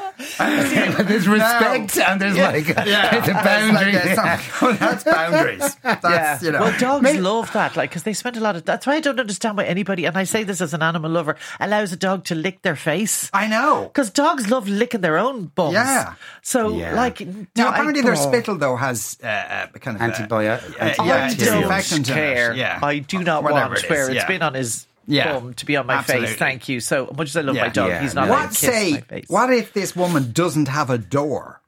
there's 1.08 1.26
respect 1.28 1.98
and 1.98 2.20
there's 2.20 2.36
like 2.36 2.66
there's 2.74 2.78
a 2.78 2.82
That's 2.84 3.28
like, 3.28 3.44
boundary. 3.44 3.96
uh, 3.96 4.38
some- 4.38 4.76
that's 4.76 5.04
boundaries. 5.16 5.76
That's, 5.82 6.04
Yeah. 6.04 6.38
you 6.42 6.52
know. 6.52 6.60
well, 6.60 6.78
dogs 6.78 7.02
May- 7.02 7.18
love 7.18 7.52
that, 7.52 7.76
like, 7.76 7.90
because 7.90 8.02
they 8.02 8.12
spend 8.12 8.36
a 8.36 8.40
lot 8.40 8.56
of. 8.56 8.64
That's 8.64 8.86
why 8.86 8.94
I 8.96 9.00
don't 9.00 9.18
understand 9.20 9.56
why 9.56 9.64
anybody, 9.64 10.04
and 10.04 10.16
I 10.16 10.24
say 10.24 10.44
this 10.44 10.60
as 10.60 10.74
an 10.74 10.82
animal 10.82 11.10
lover, 11.10 11.36
allows 11.60 11.92
a 11.92 11.96
dog 11.96 12.24
to 12.24 12.34
lick 12.34 12.62
their 12.62 12.76
face. 12.76 13.30
I 13.32 13.46
know. 13.46 13.84
Because 13.84 14.10
dogs 14.10 14.50
love 14.50 14.68
licking 14.68 15.00
their 15.00 15.18
own 15.18 15.46
bums. 15.54 15.74
Yeah. 15.74 16.14
So, 16.42 16.76
Yeah. 16.76 16.94
like, 16.94 17.20
Now, 17.20 17.44
do 17.54 17.62
I- 17.64 17.68
apparently 17.70 18.02
their 18.02 18.12
Oh. 18.12 18.16
spittle, 18.16 18.56
though, 18.58 18.76
has 18.76 19.16
uh, 19.22 19.26
uh, 19.26 19.66
kind 19.80 19.96
of... 19.96 20.02
uh, 20.02 20.06
Antibiotic- 20.06 20.36
uh, 20.38 20.42
yeah, 20.42 20.84
I 20.84 20.90
antibacterial. 20.90 20.98
don't 20.98 21.36
disinfectant 21.38 22.08
in 22.10 22.12
it. 22.12 22.16
care. 22.34 22.54
Yeah. 22.54 22.78
I 22.82 22.98
do 22.98 23.22
not 23.24 23.42
Whatever 23.42 23.68
want 23.70 23.78
it 23.78 23.84
is, 23.84 23.90
where 23.90 24.06
it's 24.06 24.14
yeah. 24.16 24.26
been 24.26 24.42
on 24.42 24.54
his 24.54 24.86
Yeah. 25.06 25.38
bum 25.38 25.54
to 25.54 25.66
be 25.66 25.76
on 25.76 25.86
my 25.86 25.94
Absolutely. 25.94 26.28
face. 26.28 26.36
Thank 26.36 26.68
you. 26.68 26.80
So 26.80 27.12
much 27.16 27.28
as 27.28 27.36
I 27.36 27.40
love 27.42 27.56
Yeah. 27.56 27.62
my 27.62 27.68
dog, 27.68 27.88
Yeah, 27.90 28.02
he's 28.02 28.14
not 28.14 28.26
no. 28.28 28.34
allowed 28.34 28.42
What 28.44 28.52
to 28.52 28.58
kiss 28.60 28.68
my 28.68 28.72
say? 28.96 29.00
face. 29.00 29.24
What 29.28 29.52
if 29.52 29.72
this 29.72 29.94
woman 29.96 30.32
doesn't 30.32 30.68
have 30.68 30.90
a 30.90 30.98
door? 30.98 31.60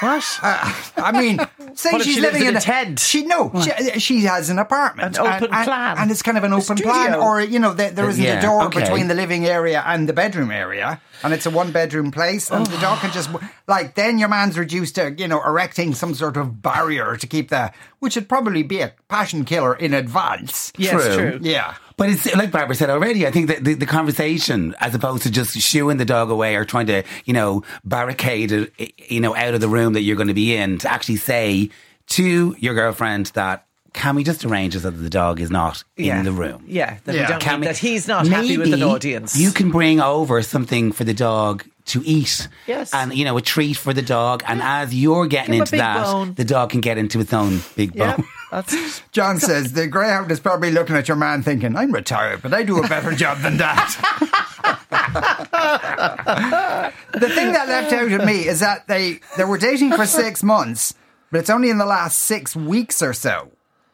What? 0.00 0.24
Uh, 0.42 0.72
I 0.96 1.12
mean, 1.12 1.38
say 1.74 1.92
What 1.92 2.02
she's 2.02 2.14
she 2.16 2.20
living 2.20 2.42
in 2.42 2.48
in 2.48 2.56
a 2.56 2.60
tent? 2.60 2.98
She 2.98 3.24
no, 3.24 3.52
she, 3.62 3.70
uh, 3.70 3.98
she 3.98 4.20
has 4.22 4.50
an 4.50 4.58
apartment, 4.58 5.16
An 5.16 5.22
open 5.26 5.44
and, 5.44 5.54
and- 5.54 5.64
plan. 5.64 5.96
and 5.98 6.10
it's 6.10 6.22
kind 6.22 6.36
of 6.36 6.42
an 6.42 6.52
A 6.52 6.56
open 6.56 6.76
plan, 6.76 7.14
or 7.14 7.40
you 7.40 7.60
know, 7.60 7.72
there, 7.72 7.90
there 7.92 8.06
uh, 8.06 8.08
isn't 8.08 8.22
Yeah, 8.22 8.38
a 8.40 8.42
door 8.42 8.64
okay. 8.64 8.80
between 8.80 9.06
the 9.06 9.14
living 9.14 9.46
area 9.46 9.80
and 9.86 10.08
the 10.08 10.12
bedroom 10.12 10.50
area, 10.50 11.00
and 11.22 11.32
it's 11.32 11.46
a 11.46 11.50
one 11.50 11.70
bedroom 11.70 12.10
place, 12.10 12.50
and 12.50 12.66
the 12.66 12.78
dog 12.78 12.98
can 12.98 13.12
just 13.12 13.30
like 13.68 13.94
then 13.94 14.18
your 14.18 14.28
man's 14.28 14.58
reduced 14.58 14.96
to 14.96 15.14
you 15.16 15.28
know 15.28 15.40
erecting 15.44 15.94
some 15.94 16.14
sort 16.14 16.36
of 16.36 16.60
barrier 16.60 17.16
to 17.16 17.26
keep 17.28 17.50
the, 17.50 17.70
which 18.00 18.16
would 18.16 18.28
probably 18.28 18.64
be 18.64 18.80
a 18.80 18.92
passion 19.08 19.44
killer 19.44 19.74
in 19.76 19.94
advance. 19.94 20.72
yes, 20.76 20.90
True. 20.90 21.14
true. 21.16 21.38
Yeah. 21.42 21.74
But 22.00 22.08
it's 22.08 22.34
like 22.34 22.50
Barbara 22.50 22.74
said 22.74 22.88
already. 22.88 23.26
I 23.26 23.30
think 23.30 23.48
that 23.48 23.62
the, 23.62 23.74
the 23.74 23.84
conversation, 23.84 24.74
as 24.80 24.94
opposed 24.94 25.24
to 25.24 25.30
just 25.30 25.54
shooing 25.58 25.98
the 25.98 26.06
dog 26.06 26.30
away 26.30 26.56
or 26.56 26.64
trying 26.64 26.86
to, 26.86 27.02
you 27.26 27.34
know, 27.34 27.62
barricade 27.84 28.50
it, 28.52 28.72
you 29.10 29.20
know, 29.20 29.36
out 29.36 29.52
of 29.52 29.60
the 29.60 29.68
room 29.68 29.92
that 29.92 30.00
you're 30.00 30.16
going 30.16 30.28
to 30.28 30.32
be 30.34 30.56
in, 30.56 30.78
to 30.78 30.90
actually 30.90 31.16
say 31.16 31.68
to 32.06 32.56
your 32.58 32.72
girlfriend 32.72 33.26
that, 33.34 33.66
can 33.92 34.16
we 34.16 34.24
just 34.24 34.46
arrange 34.46 34.72
so 34.72 34.78
that 34.78 34.92
the 34.92 35.10
dog 35.10 35.40
is 35.40 35.50
not 35.50 35.84
Yeah. 35.98 36.18
in 36.18 36.24
the 36.24 36.32
room? 36.32 36.64
Yeah, 36.66 36.96
that, 37.04 37.14
Yeah. 37.14 37.20
We 37.20 37.26
don't 37.28 37.40
Can 37.42 37.60
we- 37.60 37.66
that 37.66 37.76
he's 37.76 38.08
not 38.08 38.26
happy 38.26 38.56
with 38.56 38.72
an 38.72 38.82
audience. 38.82 39.36
You 39.36 39.50
can 39.52 39.70
bring 39.70 40.00
over 40.00 40.40
something 40.40 40.92
for 40.92 41.04
the 41.04 41.12
dog 41.12 41.64
to 41.90 42.02
eat. 42.04 42.48
Yes. 42.66 42.92
And, 42.92 43.14
you 43.14 43.24
know, 43.24 43.36
a 43.36 43.42
treat 43.42 43.76
for 43.76 43.92
the 43.92 44.02
dog. 44.02 44.42
And 44.46 44.60
as 44.62 44.94
you're 44.94 45.26
getting 45.26 45.52
Give 45.52 45.62
into 45.62 45.76
that, 45.76 46.04
bone. 46.04 46.34
the 46.34 46.44
dog 46.44 46.70
can 46.70 46.80
get 46.80 46.98
into 46.98 47.20
its 47.20 47.32
own 47.32 47.60
big 47.76 47.94
yeah, 47.94 48.16
bone. 48.16 48.26
that's 48.50 49.02
John 49.12 49.38
says 49.38 49.72
the 49.72 49.86
greyhound 49.86 50.30
is 50.30 50.40
probably 50.40 50.70
looking 50.70 50.96
at 50.96 51.08
your 51.08 51.16
man 51.16 51.42
thinking, 51.42 51.76
"I'm 51.76 51.92
retired, 51.92 52.42
but 52.42 52.54
I 52.54 52.62
do 52.62 52.82
a 52.82 52.88
better 52.88 53.12
job 53.12 53.38
than 53.40 53.58
that." 53.58 54.90
the 57.12 57.28
thing 57.28 57.52
that 57.52 57.68
left 57.68 57.92
out 57.92 58.10
at 58.10 58.24
me 58.24 58.46
is 58.46 58.60
that 58.60 58.86
they 58.88 59.20
they 59.36 59.44
were 59.44 59.58
dating 59.58 59.92
for 59.92 60.06
six 60.06 60.42
months, 60.42 60.94
but 61.30 61.38
it's 61.38 61.50
only 61.50 61.70
in 61.70 61.78
the 61.78 61.86
last 61.86 62.18
six 62.18 62.56
weeks 62.56 63.02
or 63.02 63.12
so 63.12 63.50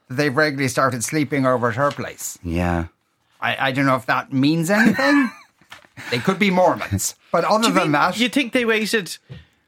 that 0.08 0.14
they've 0.14 0.36
regularly 0.36 0.68
started 0.68 1.04
sleeping 1.04 1.46
over 1.46 1.70
at 1.70 1.76
her 1.76 1.90
place. 1.90 2.38
Yeah. 2.42 2.86
I, 3.40 3.68
I 3.68 3.72
don't 3.72 3.86
know 3.86 3.96
if 3.96 4.06
that 4.06 4.32
means 4.32 4.70
anything. 4.70 5.30
they 6.10 6.18
could 6.18 6.38
be 6.38 6.50
Mormons, 6.50 7.14
but 7.32 7.44
other 7.44 7.70
than 7.70 7.82
mean 7.84 7.92
that, 7.92 8.18
you 8.18 8.28
think 8.28 8.52
they 8.52 8.64
waited 8.64 9.16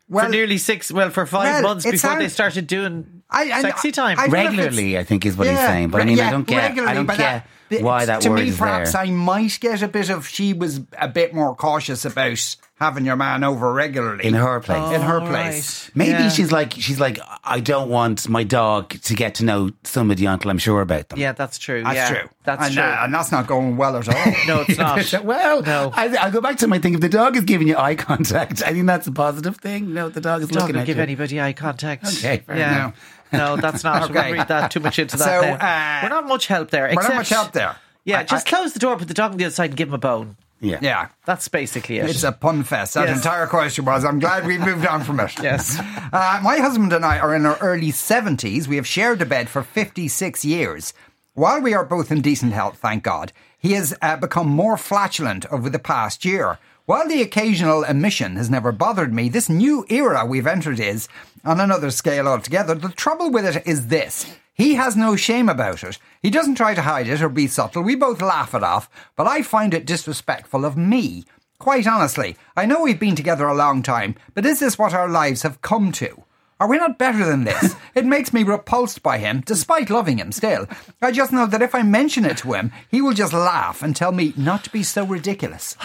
Well- 0.08 0.26
for 0.26 0.30
nearly 0.30 0.58
six, 0.58 0.90
well, 0.92 1.10
for 1.10 1.26
five 1.26 1.54
Well, 1.54 1.62
months 1.74 1.84
before 1.90 2.16
they 2.18 2.28
started 2.28 2.66
doing 2.66 3.22
I- 3.30 3.50
I- 3.52 3.62
sexy 3.62 3.92
time? 3.92 4.18
I- 4.18 4.26
don't 4.28 4.32
know 4.32 4.38
if 4.40 4.44
it's- 4.52 4.64
Regularly, 4.64 4.98
I 4.98 5.04
think 5.04 5.26
is 5.26 5.36
what 5.36 5.46
he's 5.48 5.58
saying. 5.58 5.88
But 5.90 6.02
I 6.02 6.04
mean, 6.04 6.20
I 6.20 6.30
don't 6.30 6.46
get, 6.46 6.78
I 6.78 6.94
don't 6.94 7.06
but 7.06 7.14
uh, 7.14 7.16
get 7.18 7.44
that- 7.70 7.82
why 7.82 8.04
that 8.06 8.22
to 8.22 8.30
word 8.30 8.40
me, 8.40 8.48
is 8.48 8.56
perhaps 8.56 8.92
there. 8.92 9.02
I 9.02 9.10
might 9.10 9.58
get 9.60 9.82
a 9.82 9.88
bit 9.88 10.08
of. 10.08 10.26
She 10.26 10.52
was 10.54 10.80
a 10.98 11.08
bit 11.08 11.34
more 11.34 11.54
cautious 11.54 12.04
about 12.06 12.56
having 12.78 13.04
your 13.04 13.16
man 13.16 13.42
over 13.42 13.72
regularly 13.72 14.24
in 14.24 14.34
her 14.34 14.60
place. 14.60 14.92
in 14.94 15.00
her 15.00 15.20
place. 15.20 15.86
right. 15.88 15.96
Maybe 15.96 16.10
Yeah. 16.10 16.28
she's 16.28 16.52
like 16.52 16.72
she's 16.72 17.00
like 17.00 17.18
I 17.44 17.60
don't 17.60 17.88
want 17.88 18.28
my 18.28 18.44
dog 18.44 18.90
to 18.90 19.14
get 19.14 19.34
to 19.36 19.44
know 19.44 19.70
somebody 19.84 20.26
until 20.26 20.50
I'm 20.50 20.58
sure 20.58 20.80
about 20.80 21.08
them. 21.08 21.18
Yeah, 21.18 21.32
that's 21.32 21.58
true. 21.58 21.82
That's 21.82 21.96
yeah, 21.96 22.08
true. 22.20 22.28
That's 22.44 22.64
and, 22.66 22.74
true. 22.74 22.82
uh, 22.82 23.00
and 23.02 23.12
that's 23.14 23.32
not 23.32 23.46
going 23.46 23.76
well 23.76 23.96
at 23.96 24.08
all. 24.08 24.32
no, 24.46 24.64
it's 24.68 24.78
not. 25.12 25.24
well, 25.24 25.62
No. 25.62 25.92
I, 25.94 26.14
I'll 26.16 26.30
go 26.30 26.40
back 26.40 26.56
to 26.58 26.66
my 26.68 26.78
thing. 26.78 26.94
If 26.94 27.00
the 27.00 27.08
dog 27.08 27.36
is 27.36 27.42
giving 27.44 27.68
you 27.68 27.76
eye 27.76 27.94
contact, 27.96 28.62
I 28.66 28.72
think 28.72 28.86
that's 28.86 29.06
a 29.06 29.12
positive 29.12 29.56
thing. 29.56 29.92
No, 29.92 30.08
the 30.08 30.20
dog 30.20 30.42
is 30.42 30.48
Dog 30.48 30.62
looking 30.62 30.74
will 30.76 30.82
at 30.82 30.86
give 30.86 30.96
you. 30.98 31.02
anybody 31.02 31.40
eye 31.40 31.52
contact. 31.52 32.06
Okay, 32.06 32.38
fair 32.46 32.56
yeah. 32.56 32.74
enough. 32.76 33.14
No, 33.32 33.56
that's 33.56 33.84
not. 33.84 34.04
Okay. 34.10 34.18
okay. 34.18 34.32
read 34.32 34.48
that 34.48 34.70
too 34.70 34.80
much 34.80 34.98
into 34.98 35.16
that. 35.18 35.24
So, 35.24 35.48
uh, 35.48 36.00
We're 36.02 36.08
not 36.08 36.26
much 36.26 36.46
help 36.46 36.70
there. 36.70 36.90
We're 36.94 37.02
not 37.02 37.14
much 37.16 37.28
help 37.28 37.52
there. 37.52 37.76
Yeah, 38.04 38.20
I- 38.20 38.24
just 38.24 38.46
I- 38.46 38.50
close 38.56 38.72
the 38.72 38.78
door, 38.78 38.96
put 38.96 39.08
the 39.08 39.12
dog 39.14 39.32
on 39.32 39.36
the 39.36 39.44
other 39.44 39.54
side, 39.54 39.70
and 39.70 39.76
give 39.76 39.88
him 39.88 39.94
a 39.94 39.98
bone. 39.98 40.36
Yeah, 40.60 40.78
Yeah. 40.82 41.08
That's 41.24 41.46
basically 41.48 41.98
it. 41.98 42.10
It's 42.10 42.24
a 42.24 42.32
pun 42.32 42.64
fest. 42.64 42.94
That 42.94 43.08
Yes. 43.08 43.18
entire 43.18 43.46
question 43.46 43.84
was. 43.84 44.04
I'm 44.04 44.18
glad 44.18 44.46
we've 44.46 44.60
moved 44.60 44.86
on 44.86 45.04
from 45.04 45.20
it. 45.20 45.32
Yes. 45.42 45.78
Uh, 46.12 46.40
my 46.42 46.58
husband 46.58 46.92
and 46.92 47.04
I 47.04 47.18
are 47.18 47.34
in 47.34 47.46
our 47.46 47.56
early 47.58 47.92
70s. 47.92 48.66
We 48.66 48.76
have 48.76 48.86
shared 48.86 49.22
a 49.22 49.26
bed 49.26 49.48
for 49.48 49.62
56 49.62 50.44
years. 50.44 50.92
While 51.34 51.60
we 51.60 51.74
are 51.74 51.84
both 51.84 52.10
in 52.10 52.20
decent 52.20 52.52
health, 52.52 52.78
thank 52.78 53.04
God, 53.04 53.32
he 53.58 53.72
has 53.74 53.94
uh, 54.02 54.16
become 54.16 54.48
more 54.48 54.76
flatulent 54.76 55.46
over 55.52 55.70
the 55.70 55.78
past 55.78 56.24
year. 56.24 56.58
While 56.86 57.06
the 57.06 57.22
occasional 57.22 57.84
emission 57.84 58.36
has 58.36 58.48
never 58.50 58.72
bothered 58.72 59.12
me, 59.12 59.28
this 59.28 59.48
new 59.48 59.84
era 59.88 60.24
we've 60.24 60.46
entered 60.46 60.80
is 60.80 61.06
on 61.44 61.60
another 61.60 61.90
scale 61.92 62.26
altogether. 62.26 62.74
The 62.74 62.88
trouble 62.88 63.30
with 63.30 63.44
it 63.44 63.64
is 63.66 63.88
this. 63.88 64.26
He 64.58 64.74
has 64.74 64.96
no 64.96 65.14
shame 65.14 65.48
about 65.48 65.84
it. 65.84 65.98
He 66.20 66.30
doesn't 66.30 66.56
try 66.56 66.74
to 66.74 66.82
hide 66.82 67.06
it 67.06 67.22
or 67.22 67.28
be 67.28 67.46
subtle. 67.46 67.82
We 67.82 67.94
both 67.94 68.20
laugh 68.20 68.54
it 68.54 68.64
off, 68.64 68.90
but 69.14 69.28
I 69.28 69.40
find 69.42 69.72
it 69.72 69.86
disrespectful 69.86 70.64
of 70.64 70.76
me. 70.76 71.24
Quite 71.60 71.86
honestly, 71.86 72.36
I 72.56 72.66
know 72.66 72.82
we've 72.82 72.98
been 72.98 73.14
together 73.14 73.46
a 73.46 73.54
long 73.54 73.84
time, 73.84 74.16
but 74.34 74.44
is 74.44 74.58
this 74.58 74.76
what 74.76 74.92
our 74.92 75.08
lives 75.08 75.42
have 75.42 75.62
come 75.62 75.92
to? 75.92 76.24
Are 76.58 76.68
we 76.68 76.76
not 76.76 76.98
better 76.98 77.24
than 77.24 77.44
this? 77.44 77.76
it 77.94 78.04
makes 78.04 78.32
me 78.32 78.42
repulsed 78.42 79.00
by 79.00 79.18
him, 79.18 79.42
despite 79.46 79.90
loving 79.90 80.18
him 80.18 80.32
still. 80.32 80.66
I 81.00 81.12
just 81.12 81.32
know 81.32 81.46
that 81.46 81.62
if 81.62 81.72
I 81.72 81.82
mention 81.82 82.24
it 82.24 82.38
to 82.38 82.54
him, 82.54 82.72
he 82.90 83.00
will 83.00 83.12
just 83.12 83.32
laugh 83.32 83.80
and 83.80 83.94
tell 83.94 84.10
me 84.10 84.34
not 84.36 84.64
to 84.64 84.70
be 84.70 84.82
so 84.82 85.04
ridiculous. 85.04 85.76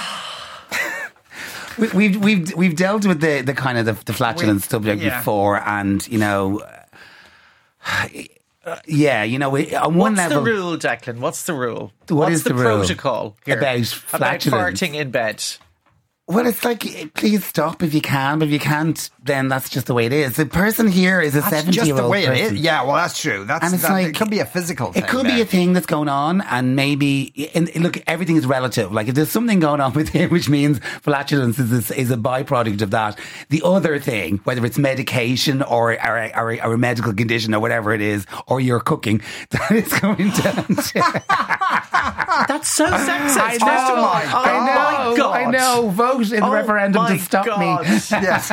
we, 1.78 1.90
we've 1.90 2.24
we've 2.24 2.56
we've 2.56 2.76
dealt 2.76 3.06
with 3.06 3.22
the, 3.22 3.42
the 3.42 3.54
kind 3.54 3.78
of 3.78 3.86
the, 3.86 3.94
the 4.06 4.14
flatulence 4.14 4.68
subject 4.68 5.00
yeah. 5.00 5.20
before, 5.20 5.62
and 5.62 6.08
you 6.08 6.18
know, 6.18 6.62
uh, 7.86 8.08
uh, 8.66 8.80
yeah, 8.86 9.24
you 9.24 9.40
know, 9.40 9.56
on 9.56 9.96
one 9.96 10.16
What's 10.16 10.18
level, 10.18 10.44
the 10.44 10.52
rule, 10.52 10.78
Declan? 10.78 11.20
What's 11.20 11.44
the 11.44 11.54
rule? 11.54 11.92
What 12.08 12.16
What's 12.18 12.36
is 12.36 12.44
the, 12.44 12.50
the 12.50 12.56
rule? 12.56 12.78
protocol 12.80 13.36
here? 13.46 13.58
About 13.58 14.04
about 14.14 14.40
farting 14.40 14.96
in 14.96 15.12
bed? 15.12 15.44
Well, 16.26 16.48
it's 16.48 16.64
like, 16.64 17.14
please 17.16 17.44
stop 17.46 17.84
if 17.84 17.94
you 17.94 18.00
can, 18.00 18.40
but 18.40 18.48
if 18.48 18.54
you 18.54 18.60
can't, 18.60 19.10
then 19.22 19.50
that's 19.50 19.70
just 19.70 19.88
the 19.88 19.94
way 19.94 20.06
it 20.06 20.14
is. 20.14 20.38
The 20.38 20.46
person 20.46 20.88
here 20.88 21.20
is 21.20 21.36
a 21.36 21.42
That's 21.42 21.50
seventy 21.50 21.74
just 21.74 21.88
year 21.88 21.96
the 21.98 22.04
old 22.04 22.12
way 22.12 22.26
person. 22.26 22.46
it 22.46 22.54
is. 22.54 22.60
Yeah, 22.62 22.84
well, 22.84 22.96
that's 22.96 23.20
true. 23.22 23.44
That's 23.44 23.64
And 23.66 23.74
it's 23.74 23.84
that, 23.84 23.92
like 23.92 24.08
it 24.08 24.16
could 24.16 24.30
be 24.30 24.40
a 24.40 24.46
physical 24.46 24.94
thing. 24.94 25.04
It 25.04 25.10
could 25.10 25.26
be 25.26 25.42
a 25.42 25.46
thing 25.46 25.74
that's 25.74 25.86
going 25.86 26.08
on, 26.08 26.40
and 26.40 26.78
maybe 26.78 27.52
and 27.54 27.74
look, 27.76 28.02
everything 28.08 28.38
is 28.38 28.46
relative. 28.46 28.94
Like 28.94 29.10
if 29.10 29.16
there's 29.16 29.32
something 29.32 29.60
going 29.60 29.82
on 29.82 29.92
with 30.00 30.10
him, 30.10 30.30
which 30.30 30.48
means 30.48 30.80
flatulence 31.02 31.60
is 31.60 31.92
a, 31.92 32.00
is 32.00 32.10
a 32.10 32.16
byproduct 32.18 32.82
of 32.82 32.92
that. 32.92 33.20
The 33.50 33.62
other 33.66 34.00
thing, 34.00 34.38
whether 34.46 34.66
it's 34.66 34.78
medication 34.78 35.62
or 35.62 35.92
or, 35.94 36.38
or, 36.38 36.66
or 36.66 36.74
a 36.74 36.78
medical 36.78 37.14
condition 37.14 37.54
or 37.54 37.60
whatever 37.60 37.92
it 37.94 38.02
is, 38.02 38.26
or 38.48 38.62
you're 38.62 38.80
cooking, 38.80 39.22
that 39.50 39.72
is 39.72 39.92
going 40.00 40.30
down. 40.30 40.68
To, 40.84 42.46
That's 42.48 42.68
so 42.68 42.86
sexist. 42.86 43.38
I 43.38 43.52
First 43.52 43.64
of 43.64 43.70
all, 43.70 43.96
know, 43.96 44.04
oh 44.04 44.44
I 44.44 44.53
my 44.53 44.53
know, 45.18 45.24
God. 45.24 45.36
I 45.36 45.52
know. 45.52 45.90
Vote 45.90 46.32
in 46.32 46.40
the 46.40 46.46
Oh 46.46 46.52
referendum 46.54 47.06
to 47.08 47.20
stop 47.20 47.46
God. 47.46 47.60
me. 47.60 47.88
Yes. 48.12 48.50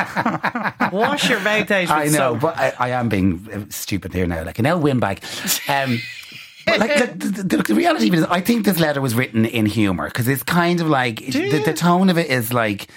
Wash 0.93 1.29
your 1.29 1.40
mouth 1.40 1.71
out. 1.71 1.90
I 1.90 2.05
know, 2.07 2.11
soap. 2.35 2.40
but 2.40 2.57
I, 2.57 2.73
I 2.79 2.88
am 2.90 3.09
being 3.09 3.71
stupid 3.71 4.12
here 4.12 4.26
now, 4.26 4.45
like 4.45 4.59
an 4.59 4.67
old 4.67 4.83
windbag. 4.83 5.23
Um, 5.69 6.00
but 6.67 6.81
like 6.81 6.99
the, 7.19 7.29
the, 7.29 7.43
the, 7.43 7.57
the 7.62 7.75
reality 7.75 8.09
of 8.09 8.14
it 8.14 8.19
is, 8.19 8.25
I 8.25 8.40
think 8.40 8.64
this 8.64 8.79
letter 8.79 9.00
was 9.00 9.14
written 9.14 9.45
in 9.45 9.67
humour 9.67 10.07
because 10.09 10.29
it's 10.29 10.43
kind 10.43 10.81
of 10.81 10.88
like 10.88 11.17
the, 11.26 11.62
the 11.64 11.75
tone 11.75 12.11
of 12.11 12.19
it 12.19 12.31
is 12.31 12.52
like 12.52 12.88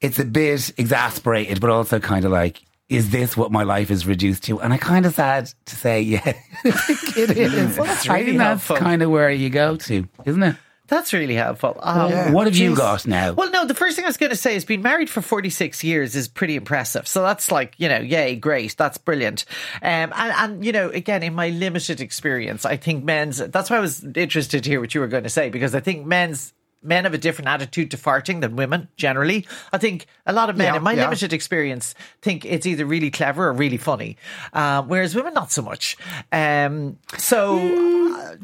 it's 0.00 0.18
a 0.18 0.24
bit 0.24 0.72
exasperated, 0.78 1.60
but 1.60 1.70
also 1.70 1.98
kind 2.00 2.24
of 2.24 2.32
like. 2.32 2.62
Is 2.88 3.10
this 3.10 3.36
what 3.36 3.52
my 3.52 3.64
life 3.64 3.90
is 3.90 4.06
reduced 4.06 4.44
to? 4.44 4.62
And 4.62 4.72
I 4.72 4.78
kind 4.78 5.04
of 5.04 5.12
sad 5.14 5.52
to 5.66 5.76
say, 5.76 6.00
yeah, 6.00 6.22
it 6.64 7.36
is. 7.36 7.76
Well, 7.76 7.84
that's 7.84 8.08
I 8.08 8.24
think 8.24 8.38
that's 8.38 8.66
helpful. 8.66 8.76
kind 8.78 9.02
of 9.02 9.10
where 9.10 9.28
you 9.30 9.50
go 9.50 9.76
to, 9.76 10.08
isn't 10.24 10.42
it? 10.42 10.56
That's 10.88 11.12
really 11.12 11.34
helpful. 11.34 11.78
Oh, 11.82 12.08
Yeah. 12.08 12.32
What 12.32 12.46
have 12.46 12.56
you 12.56 12.72
jeez. 12.72 12.76
got 12.76 13.06
now? 13.06 13.32
Well, 13.32 13.50
no, 13.50 13.66
the 13.66 13.74
first 13.74 13.94
thing 13.96 14.04
I 14.04 14.08
was 14.08 14.16
going 14.16 14.30
to 14.30 14.36
say 14.36 14.56
is 14.56 14.64
being 14.64 14.82
married 14.82 15.10
for 15.10 15.20
46 15.20 15.84
years 15.84 16.16
is 16.16 16.28
pretty 16.28 16.56
impressive. 16.56 17.06
So 17.06 17.22
that's 17.22 17.50
like, 17.50 17.74
you 17.76 17.88
know, 17.88 17.98
yay, 17.98 18.36
great. 18.36 18.76
That's 18.76 18.98
brilliant. 18.98 19.44
Um, 19.82 20.12
and, 20.14 20.32
and, 20.36 20.64
you 20.64 20.72
know, 20.72 20.88
again, 20.88 21.22
in 21.22 21.34
my 21.34 21.50
limited 21.50 22.00
experience, 22.00 22.64
I 22.64 22.76
think 22.76 23.04
men's, 23.04 23.38
that's 23.38 23.68
why 23.70 23.76
I 23.76 23.80
was 23.80 24.02
interested 24.02 24.64
to 24.64 24.70
hear 24.70 24.80
what 24.80 24.94
you 24.94 25.00
were 25.00 25.06
going 25.08 25.24
to 25.24 25.30
say, 25.30 25.50
because 25.50 25.74
I 25.74 25.80
think 25.80 26.06
men's, 26.06 26.52
men 26.82 27.04
have 27.04 27.14
a 27.14 27.18
different 27.18 27.48
attitude 27.48 27.90
to 27.90 27.96
farting 27.96 28.40
than 28.40 28.54
women 28.56 28.88
generally. 28.96 29.46
I 29.72 29.78
think 29.78 30.06
a 30.26 30.32
lot 30.32 30.48
of 30.50 30.56
men, 30.56 30.68
Yeah, 30.68 30.76
in 30.76 30.82
my 30.82 30.92
yeah. 30.92 31.04
limited 31.04 31.32
experience, 31.32 31.94
think 32.22 32.44
it's 32.44 32.66
either 32.66 32.84
really 32.86 33.10
clever 33.10 33.48
or 33.48 33.52
really 33.52 33.76
funny, 33.78 34.16
um, 34.52 34.88
whereas 34.88 35.14
women, 35.14 35.34
not 35.34 35.50
so 35.52 35.62
much. 35.62 35.96
Um, 36.32 36.98
so. 37.16 37.58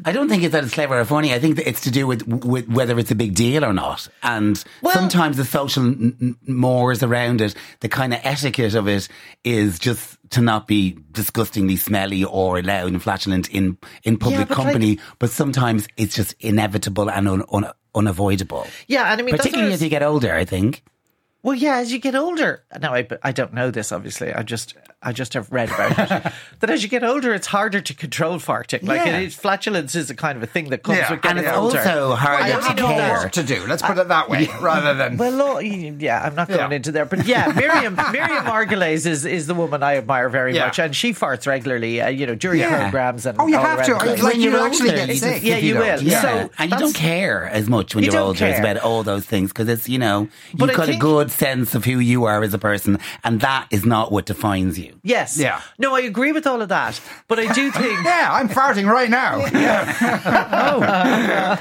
I 0.05 0.13
don't 0.13 0.29
think 0.29 0.43
it's 0.43 0.53
that 0.53 0.65
it's 0.65 0.75
clever 0.75 0.99
or 0.99 1.05
funny. 1.05 1.33
I 1.35 1.39
think 1.39 1.57
that 1.57 1.69
it's 1.69 1.83
to 1.83 1.91
do 1.91 2.07
with, 2.07 2.27
with 2.27 2.69
whether 2.69 2.99
it's 2.99 3.11
a 3.11 3.15
big 3.15 3.35
deal 3.35 3.65
or 3.65 3.73
not. 3.73 4.09
And 4.23 4.63
Well- 4.83 4.95
sometimes 4.95 5.37
the 5.37 5.45
social 5.45 5.85
n- 5.85 6.17
n- 6.21 6.37
mores 6.47 7.03
around 7.03 7.41
it, 7.41 7.55
the 7.81 7.89
kind 7.89 8.13
of 8.15 8.21
etiquette 8.25 8.75
of 8.75 8.89
it 8.89 9.09
is 9.45 9.79
just 9.79 10.17
to 10.31 10.41
not 10.41 10.67
be 10.67 10.99
disgustingly 11.13 11.77
smelly 11.77 12.25
or 12.25 12.63
loud 12.63 12.89
and 12.93 13.03
flatulent 13.03 13.49
in, 13.51 13.77
in 14.03 14.17
public 14.17 14.49
but 14.49 14.57
like- 14.59 14.67
company. 14.67 14.99
but 15.19 15.31
sometimes 15.31 15.87
it's 15.97 16.15
just 16.15 16.35
inevitable 16.41 17.11
and 17.11 17.29
un, 17.29 17.43
un, 17.53 17.67
unavoidable. 17.95 18.67
Yeah, 18.87 19.13
and 19.13 19.21
I 19.21 19.25
mean, 19.25 19.33
that's 19.33 19.33
what 19.33 19.41
I 19.41 19.43
Particularly 19.43 19.75
as 19.75 19.83
you 19.83 19.89
get 19.89 20.03
older, 20.03 20.35
I 20.35 20.45
think. 20.45 20.83
Well, 21.45 21.55
yeah, 21.55 21.77
as 21.77 21.93
you 21.93 21.99
get 21.99 22.15
older. 22.15 22.65
Now, 22.81 22.95
I, 22.95 23.07
I 23.23 23.31
don't 23.31 23.53
know 23.53 23.71
this, 23.71 23.93
obviously. 23.93 24.33
I 24.33 24.43
just 24.43 24.75
I 25.03 25.13
just 25.13 25.35
have 25.35 25.53
read 25.53 25.69
about 25.69 25.91
it. 25.93 26.33
that 26.61 26.71
as 26.71 26.83
you 26.83 26.89
get 26.89 27.05
older, 27.05 27.35
it's 27.35 27.47
harder 27.47 27.83
to 27.83 27.95
control 27.95 28.37
farting. 28.39 28.83
Like, 28.89 29.05
Yeah. 29.05 29.19
it 29.19 29.25
is, 29.27 29.35
flatulence 29.35 29.95
is 29.95 30.09
a 30.09 30.15
kind 30.15 30.39
of 30.39 30.43
a 30.43 30.47
thing 30.47 30.71
that 30.71 30.83
comes 30.83 30.97
Yeah, 31.01 31.11
with 31.13 31.21
getting 31.21 31.39
And 31.41 31.47
it's 31.47 31.55
older. 31.57 31.79
also 31.79 32.15
harder 32.15 32.43
I 32.55 32.73
to 32.73 32.75
care. 32.75 33.29
to 33.29 33.43
do. 33.43 33.67
Let's 33.69 33.83
put 33.83 33.99
it 33.99 34.09
that 34.09 34.31
way, 34.31 34.49
rather 34.63 34.95
than. 34.95 35.19
Well, 35.19 35.61
yeah, 35.61 36.23
I'm 36.25 36.35
not 36.35 36.49
going 36.49 36.61
Yeah. 36.71 36.77
into 36.77 36.91
there, 36.93 37.05
but 37.05 37.27
yeah, 37.27 37.53
Miriam 37.55 37.95
Miriam 37.95 38.45
Margolyes 38.47 39.05
is, 39.07 39.27
is 39.27 39.47
the 39.47 39.53
woman 39.55 39.83
I 39.83 39.99
admire 39.99 40.31
very 40.31 40.55
Yeah. 40.55 40.65
much, 40.67 40.79
and 40.79 40.97
she 40.97 41.13
farts 41.13 41.47
regularly, 41.47 42.01
uh, 42.01 42.09
you 42.09 42.27
know, 42.27 42.35
during 42.35 42.61
Yeah. 42.61 42.89
programs 42.89 43.27
and 43.27 43.39
Oh, 43.39 43.47
you 43.47 43.59
have 43.59 43.85
to. 43.85 43.93
the. 43.93 43.99
Like, 44.15 44.23
When 44.23 44.41
you 44.41 44.53
you're 44.53 44.67
actually 44.67 44.89
older, 44.93 45.01
get 45.05 45.09
you 45.11 45.15
sick. 45.17 45.43
yeah, 45.45 45.57
if 45.57 45.65
you 45.65 45.75
will. 45.75 46.03
Yeah, 46.03 46.23
So 46.23 46.51
and 46.59 46.71
you 46.71 46.79
don't 46.79 46.95
care 46.95 47.47
as 47.51 47.69
much 47.69 47.95
when 47.95 48.05
You 48.05 48.13
you 48.13 48.17
are 48.17 48.23
older. 48.23 48.39
Care. 48.39 48.59
about 48.59 48.79
all 48.79 49.03
those 49.03 49.27
things 49.27 49.51
because 49.51 49.69
it's 49.69 49.87
you 49.87 49.99
know 49.99 50.29
you've 50.57 50.71
I 50.71 50.73
got 50.75 50.89
a 50.89 50.97
good 50.97 51.31
sense 51.35 51.75
of 51.75 51.85
who 51.85 51.99
you 51.99 52.25
are 52.25 52.43
as 52.43 52.55
a 52.55 52.59
person, 52.59 52.99
and 53.23 53.41
that 53.41 53.67
is 53.71 53.85
not 53.85 54.11
what 54.13 54.27
defines 54.27 54.79
you. 54.79 54.99
Yes. 55.03 55.39
Yeah. 55.39 55.61
No, 55.79 55.95
I 55.95 56.01
agree 56.01 56.33
with 56.33 56.47
all 56.47 56.63
of 56.63 56.69
that, 56.71 57.01
but 57.29 57.39
I 57.39 57.53
do 57.53 57.71
think. 57.73 58.05
Yeah, 58.05 58.29
I'm 58.31 58.49
farting 58.49 58.87
right 58.91 59.11
now. 59.11 59.45
oh. 60.55 61.59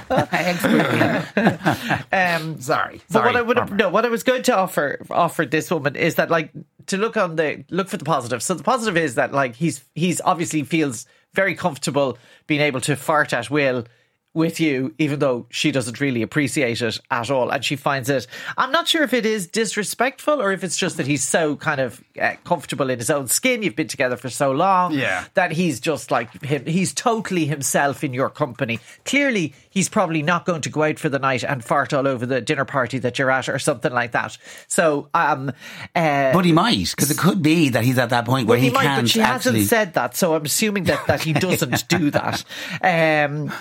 Um, 2.14 2.60
Sorry. 2.62 3.02
But 3.08 3.14
Sorry. 3.14 3.26
what 3.28 3.36
I 3.36 3.42
would 3.42 3.58
have, 3.58 3.68
Barbara. 3.70 3.78
no, 3.88 3.90
what 3.90 4.06
I 4.06 4.10
was 4.10 4.24
going 4.24 4.44
to 4.44 4.56
offer 4.56 5.00
offer 5.10 5.46
this 5.46 5.70
woman 5.72 5.96
is 5.96 6.16
that 6.16 6.30
like 6.30 6.52
to 6.88 6.98
look 6.98 7.18
on 7.18 7.36
the 7.36 7.64
look 7.70 7.90
for 7.90 7.98
the 7.98 8.06
positive. 8.06 8.42
So 8.44 8.54
the 8.54 8.64
positive 8.64 8.98
is 8.98 9.16
that 9.16 9.34
like 9.34 9.56
he's 9.56 9.84
he's 9.96 10.22
obviously 10.22 10.64
feels 10.64 11.06
very 11.34 11.56
comfortable 11.56 12.18
being 12.48 12.62
able 12.62 12.82
to 12.82 12.96
fart 12.96 13.34
at 13.34 13.50
will 13.50 13.86
with 14.34 14.60
you, 14.60 14.94
even 14.98 15.20
though 15.20 15.46
she 15.50 15.72
doesn't 15.72 16.00
really 16.00 16.22
appreciate 16.24 16.82
it 16.82 17.00
at 17.12 17.30
all, 17.30 17.50
and 17.52 17.64
she 17.64 17.76
finds 17.76 18.10
it. 18.10 18.26
I'm 18.58 18.72
not 18.72 18.88
sure 18.88 19.04
if 19.04 19.14
it 19.14 19.26
is 19.26 19.46
disrespectful 19.48 20.42
or 20.42 20.52
if 20.52 20.64
it's 20.64 20.76
just 20.78 20.98
that 20.98 21.06
he's 21.08 21.24
so 21.24 21.56
kind 21.56 21.80
of 21.80 22.04
uh, 22.20 22.34
comfortable 22.44 22.90
in 22.90 22.98
his 23.00 23.10
own 23.10 23.28
skin. 23.28 23.62
You've 23.64 23.76
been 23.76 23.88
together 23.88 24.18
for 24.18 24.30
so 24.30 24.52
long, 24.52 24.94
Yeah. 24.94 25.26
that 25.36 25.52
he's 25.52 25.80
just 25.80 26.10
like 26.12 26.44
him. 26.44 26.66
He's 26.66 26.94
totally 26.94 27.46
himself 27.46 28.04
in 28.04 28.14
your 28.14 28.30
company. 28.30 28.80
Clearly, 29.06 29.54
he's 29.70 29.88
probably 29.90 30.24
not 30.24 30.46
going 30.46 30.62
to 30.62 30.70
go 30.70 30.84
out 30.84 30.98
for 31.00 31.10
the 31.10 31.20
night 31.20 31.44
and 31.44 31.64
fart 31.64 31.94
all 31.94 32.08
over 32.08 32.26
the 32.26 32.42
dinner 32.42 32.66
party 32.66 32.98
that 33.00 33.20
you're 33.20 33.30
at 33.32 33.50
or 33.50 33.60
something 33.60 33.92
like 33.94 34.14
that. 34.14 34.38
So, 34.68 35.10
um, 35.14 35.50
uh, 35.96 36.34
But 36.34 36.46
he 36.46 36.52
might, 36.52 36.90
because 36.90 37.12
it 37.12 37.18
could 37.18 37.42
be 37.44 37.70
that 37.70 37.84
he's 37.84 37.98
at 38.00 38.10
that 38.10 38.26
point 38.26 38.48
where 38.48 38.58
he, 38.58 38.68
he 38.68 38.72
might, 38.74 38.84
can't 38.84 39.04
but 39.04 39.10
she 39.12 39.22
actually. 39.22 39.60
hasn't 39.60 39.70
said 39.70 39.94
that, 39.94 40.16
so 40.16 40.34
I'm 40.36 40.46
assuming 40.46 40.86
that, 40.86 41.06
that 41.08 41.22
he 41.22 41.34
doesn't 41.34 41.88
do 41.88 42.10
that. 42.12 42.44
Um, 42.84 43.52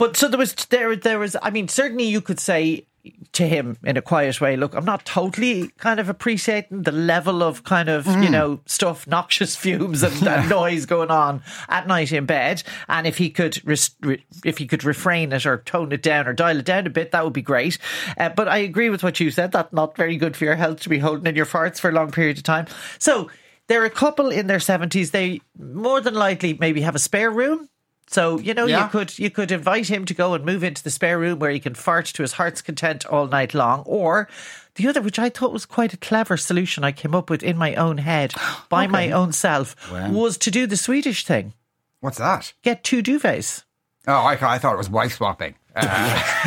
but 0.00 0.16
so 0.16 0.28
there 0.28 0.38
was 0.38 0.54
there 0.70 0.96
there 0.96 1.18
was. 1.18 1.36
I 1.42 1.50
mean, 1.50 1.68
certainly 1.68 2.04
you 2.04 2.22
could 2.22 2.40
say 2.40 2.86
to 3.32 3.46
him 3.46 3.76
in 3.84 3.98
a 3.98 4.02
quiet 4.02 4.40
way, 4.40 4.56
"Look, 4.56 4.74
I'm 4.74 4.86
not 4.86 5.04
totally 5.04 5.68
kind 5.76 6.00
of 6.00 6.08
appreciating 6.08 6.84
the 6.84 6.90
level 6.90 7.42
of 7.42 7.64
kind 7.64 7.90
of 7.90 8.06
you 8.06 8.30
know 8.30 8.60
stuff, 8.64 9.06
noxious 9.06 9.56
fumes 9.56 10.02
and, 10.02 10.26
and 10.26 10.48
noise 10.58 10.86
going 10.86 11.10
on 11.10 11.42
at 11.68 11.86
night 11.86 12.12
in 12.12 12.24
bed. 12.24 12.62
And 12.88 13.06
if 13.06 13.18
he 13.18 13.28
could 13.28 13.62
re- 13.62 14.24
if 14.42 14.56
he 14.56 14.66
could 14.66 14.84
refrain 14.84 15.34
it 15.34 15.44
or 15.44 15.58
tone 15.58 15.92
it 15.92 16.02
down 16.02 16.26
or 16.26 16.32
dial 16.32 16.58
it 16.60 16.64
down 16.64 16.86
a 16.86 16.90
bit, 16.90 17.10
that 17.10 17.22
would 17.22 17.34
be 17.34 17.42
great. 17.42 17.76
Uh, 18.16 18.30
but 18.30 18.48
I 18.48 18.56
agree 18.56 18.88
with 18.88 19.02
what 19.02 19.20
you 19.20 19.30
said. 19.30 19.52
That's 19.52 19.70
not 19.70 19.98
very 19.98 20.16
good 20.16 20.34
for 20.34 20.46
your 20.46 20.56
health 20.56 20.80
to 20.80 20.88
be 20.88 20.98
holding 20.98 21.26
in 21.26 21.36
your 21.36 21.44
farts 21.44 21.78
for 21.78 21.90
a 21.90 21.94
long 21.94 22.10
period 22.10 22.38
of 22.38 22.44
time. 22.44 22.68
So 22.98 23.30
they're 23.70 23.84
a 23.84 23.90
couple 23.90 24.30
in 24.30 24.48
their 24.48 24.58
70s. 24.58 25.12
They 25.12 25.42
more 25.56 26.00
than 26.00 26.14
likely 26.14 26.54
maybe 26.54 26.80
have 26.80 26.96
a 26.96 26.98
spare 26.98 27.30
room. 27.30 27.68
So 28.10 28.40
you 28.40 28.54
know 28.54 28.66
Yeah. 28.66 28.84
you 28.84 28.90
could 28.90 29.18
you 29.18 29.30
could 29.30 29.52
invite 29.52 29.86
him 29.88 30.04
to 30.06 30.14
go 30.14 30.34
and 30.34 30.44
move 30.44 30.64
into 30.64 30.82
the 30.82 30.90
spare 30.90 31.18
room 31.18 31.38
where 31.38 31.52
he 31.52 31.60
can 31.60 31.74
fart 31.74 32.06
to 32.06 32.22
his 32.22 32.32
heart's 32.32 32.60
content 32.60 33.06
all 33.06 33.28
night 33.28 33.54
long, 33.54 33.82
or 33.86 34.28
the 34.74 34.88
other, 34.88 35.00
which 35.00 35.18
I 35.18 35.28
thought 35.28 35.52
was 35.52 35.64
quite 35.66 35.92
a 35.92 35.96
clever 35.96 36.36
solution, 36.36 36.82
I 36.82 36.90
came 36.92 37.14
up 37.14 37.30
with 37.30 37.42
in 37.42 37.56
my 37.56 37.74
own 37.76 37.98
head 37.98 38.34
by 38.68 38.86
my 38.88 39.10
own 39.12 39.32
self, 39.32 39.76
was 39.92 40.36
to 40.38 40.50
do 40.50 40.66
the 40.66 40.76
Swedish 40.76 41.24
thing: 41.24 41.54
What's 42.00 42.18
that? 42.18 42.52
get 42.62 42.82
two 42.82 43.02
duvets. 43.02 43.62
Oh, 44.08 44.12
I, 44.14 44.32
I 44.54 44.58
thought 44.58 44.74
it 44.74 44.78
was 44.78 44.90
wife 44.90 45.12
swapping. 45.14 45.54
Uh, 45.76 46.40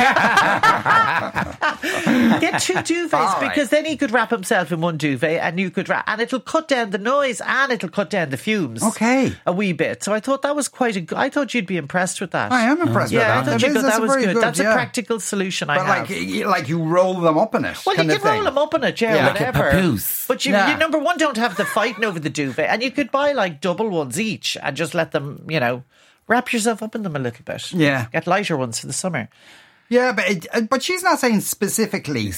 Get 2.40 2.60
two 2.60 2.74
duvets 2.74 3.12
All 3.14 3.40
right. 3.40 3.48
because 3.48 3.70
then 3.70 3.84
he 3.84 3.96
could 3.96 4.10
wrap 4.10 4.30
himself 4.30 4.72
in 4.72 4.80
one 4.80 4.96
duvet, 4.96 5.40
and 5.40 5.58
you 5.58 5.70
could 5.70 5.88
wrap, 5.88 6.04
and 6.06 6.20
it'll 6.20 6.40
cut 6.40 6.68
down 6.68 6.90
the 6.90 6.98
noise 6.98 7.40
and 7.44 7.72
it'll 7.72 7.88
cut 7.88 8.10
down 8.10 8.30
the 8.30 8.36
fumes. 8.36 8.82
Okay. 8.82 9.32
a 9.46 9.52
wee 9.52 9.72
bit. 9.72 10.02
So 10.02 10.12
I 10.12 10.20
thought 10.20 10.42
that 10.42 10.54
was 10.54 10.68
quite 10.68 10.96
a 10.96 11.00
good, 11.00 11.16
I 11.18 11.30
thought 11.30 11.54
you'd 11.54 11.66
be 11.66 11.76
impressed 11.76 12.20
with 12.20 12.32
that. 12.32 12.52
I 12.52 12.62
am 12.62 12.80
impressed 12.82 13.12
Yeah, 13.12 13.34
I 13.34 13.36
with 13.38 13.46
that. 13.46 13.50
thought 13.52 13.62
It 13.62 13.62
you 13.62 13.68
is- 13.76 13.82
got, 13.82 13.92
that 13.92 14.02
was 14.02 14.16
good. 14.16 14.34
good, 14.34 14.42
That's 14.42 14.60
a 14.60 14.64
practical 14.64 15.20
solution 15.20 15.70
I 15.70 15.78
but 15.78 15.86
have. 15.86 16.10
like, 16.10 16.20
you- 16.20 16.46
like 16.46 16.68
you 16.68 16.82
roll 16.82 17.14
them 17.20 17.38
up 17.38 17.54
in 17.54 17.64
it. 17.64 17.78
well, 17.86 17.96
you 17.96 18.18
can 18.18 18.22
roll 18.22 18.44
them 18.44 18.58
up 18.58 18.74
in 18.74 18.84
a 18.84 18.92
chair, 18.92 19.16
Yeah. 19.16 19.26
Like 19.28 19.40
a 19.40 19.44
whatever. 19.46 19.70
papoose. 19.70 20.26
But 20.26 20.44
you, 20.46 20.52
Yeah. 20.52 20.72
you, 20.72 20.78
number 20.78 20.98
one, 20.98 21.18
don't 21.18 21.36
have 21.36 21.56
the 21.56 21.64
fighting 21.64 22.04
over 22.04 22.18
the 22.20 22.30
duvet, 22.30 22.68
and 22.70 22.82
you 22.82 22.90
could 22.90 23.10
buy 23.10 23.32
like 23.32 23.60
double 23.60 23.88
ones 23.88 24.20
each 24.20 24.56
and 24.62 24.76
just 24.76 24.94
let 24.94 25.12
them, 25.12 25.44
you 25.48 25.60
know, 25.60 25.82
wrap 26.26 26.52
yourself 26.52 26.82
up 26.82 26.94
in 26.94 27.02
them 27.02 27.16
a 27.16 27.18
little 27.18 27.44
bit. 27.44 27.72
Yeah. 27.72 28.06
get 28.12 28.26
lighter 28.26 28.56
ones 28.56 28.78
for 28.80 28.86
the 28.86 28.92
summer. 28.92 29.28
Yeah, 29.90 30.12
but 30.12 30.28
it, 30.30 30.46
uh, 30.52 30.62
but 30.62 30.82
she's 30.82 31.02
not 31.02 31.20
saying 31.20 31.40
specifically 31.40 32.26
bed. 32.28 32.32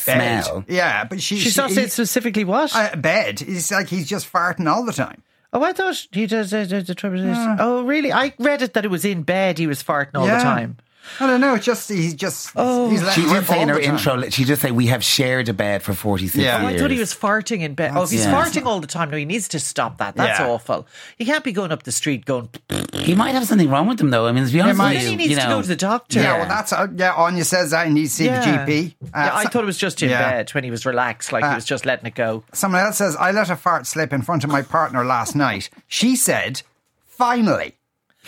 Smell. 0.45 0.64
Yeah, 0.69 1.05
but 1.05 1.23
she, 1.23 1.37
She's 1.38 1.52
she, 1.52 1.61
not 1.61 1.71
saying 1.71 1.88
specifically 1.88 2.45
what. 2.45 2.75
uh, 2.75 2.97
bed. 2.97 3.40
It's 3.40 3.71
like 3.71 3.88
he's 3.88 4.09
just 4.09 4.31
farting 4.31 4.69
all 4.71 4.85
the 4.85 4.93
time. 4.93 5.23
oh, 5.52 5.62
I 5.62 5.73
thought 5.73 6.07
he 6.11 6.26
does. 6.26 6.52
Uh, 6.52 6.64
the, 6.64 6.83
the 6.83 6.95
trouble 6.95 7.21
is, 7.21 7.37
oh, 7.61 7.85
really? 7.85 8.12
I 8.12 8.35
read 8.38 8.62
it 8.62 8.75
that 8.75 8.85
it 8.85 8.90
was 8.90 9.05
in 9.05 9.23
bed. 9.23 9.59
He 9.59 9.69
was 9.69 9.81
farting 9.83 10.16
all 10.16 10.26
the 10.26 10.33
time. 10.33 10.76
I 11.21 11.27
don't 11.27 11.41
know. 11.41 11.55
It's 11.55 11.65
just 11.65 11.89
he's 11.89 12.15
just 12.15 12.51
Oh. 12.57 12.91
he's 12.91 13.01
She 13.01 13.07
letting 13.07 13.25
did 13.25 13.33
rip 13.33 13.45
say 13.47 13.63
in 13.63 13.69
her 13.69 13.75
the 13.77 13.83
time. 13.87 13.95
intro, 13.97 14.29
she 14.31 14.45
did 14.45 14.59
say, 14.59 14.71
we 14.71 14.87
have 14.87 15.03
shared 15.05 15.49
a 15.49 15.53
bed 15.55 15.83
for 15.83 15.95
46 15.95 16.37
Yeah. 16.43 16.61
Oh. 16.63 16.67
I 16.67 16.77
thought 16.79 16.91
he 16.91 16.99
was 16.99 17.15
farting 17.15 17.61
in 17.61 17.75
bed. 17.75 17.93
Oh, 17.95 18.07
he's 18.07 18.25
Yeah. 18.25 18.33
farting 18.33 18.67
all 18.67 18.81
the 18.81 18.87
time, 18.87 19.11
no, 19.11 19.17
he 19.17 19.25
needs 19.25 19.49
to 19.49 19.61
stop 19.61 19.99
that. 19.99 20.17
That's 20.17 20.39
Yeah. 20.41 20.49
awful. 20.49 20.87
He 21.17 21.25
can't 21.25 21.45
be 21.45 21.53
going 21.53 21.73
up 21.73 21.85
the 21.85 21.93
street 21.93 22.25
going. 22.25 22.49
He 22.97 23.15
might 23.15 23.33
have 23.33 23.47
something 23.47 23.71
wrong 23.71 23.87
with 23.87 24.01
him, 24.01 24.11
though. 24.11 24.27
I 24.27 24.33
mean, 24.33 24.45
to 24.47 24.53
be 24.53 24.61
honest 24.61 24.79
might. 24.79 24.95
with 24.95 25.05
you, 25.05 25.11
he 25.11 25.17
needs 25.17 25.31
you 25.31 25.37
to 25.37 25.47
go 25.47 25.63
to 25.63 25.69
the 25.69 25.77
doctor. 25.77 26.21
Yeah, 26.21 26.39
well, 26.39 26.49
that's 26.49 26.73
uh, 26.73 26.89
yeah. 26.97 27.13
Anya 27.15 27.45
says 27.45 27.71
that 27.71 27.87
he 27.87 27.93
needs 27.93 28.11
to 28.13 28.17
see 28.17 28.25
Yeah. 28.25 28.65
the 28.65 28.73
GP. 28.73 28.95
Uh, 29.05 29.07
yeah, 29.15 29.35
I 29.35 29.43
so- 29.45 29.49
thought 29.51 29.63
it 29.63 29.67
was 29.67 29.79
just 29.79 30.03
in 30.03 30.11
Yeah. 30.11 30.29
bed 30.31 30.51
when 30.51 30.65
he 30.65 30.71
was 30.73 30.85
relaxed, 30.85 31.31
like 31.31 31.45
he 31.45 31.55
was 31.55 31.65
just 31.65 31.87
letting 31.87 32.07
it 32.07 32.17
go. 32.17 32.43
Someone 32.53 32.81
else 32.81 32.97
says, 32.97 33.15
I 33.15 33.31
let 33.31 33.49
a 33.49 33.55
fart 33.57 33.87
slip 33.87 34.13
in 34.13 34.23
front 34.23 34.43
of 34.43 34.51
my 34.51 34.63
partner 34.63 35.05
last 35.05 35.37
night. 35.37 35.71
She 35.87 36.17
said, 36.17 36.63
finally. 37.07 37.75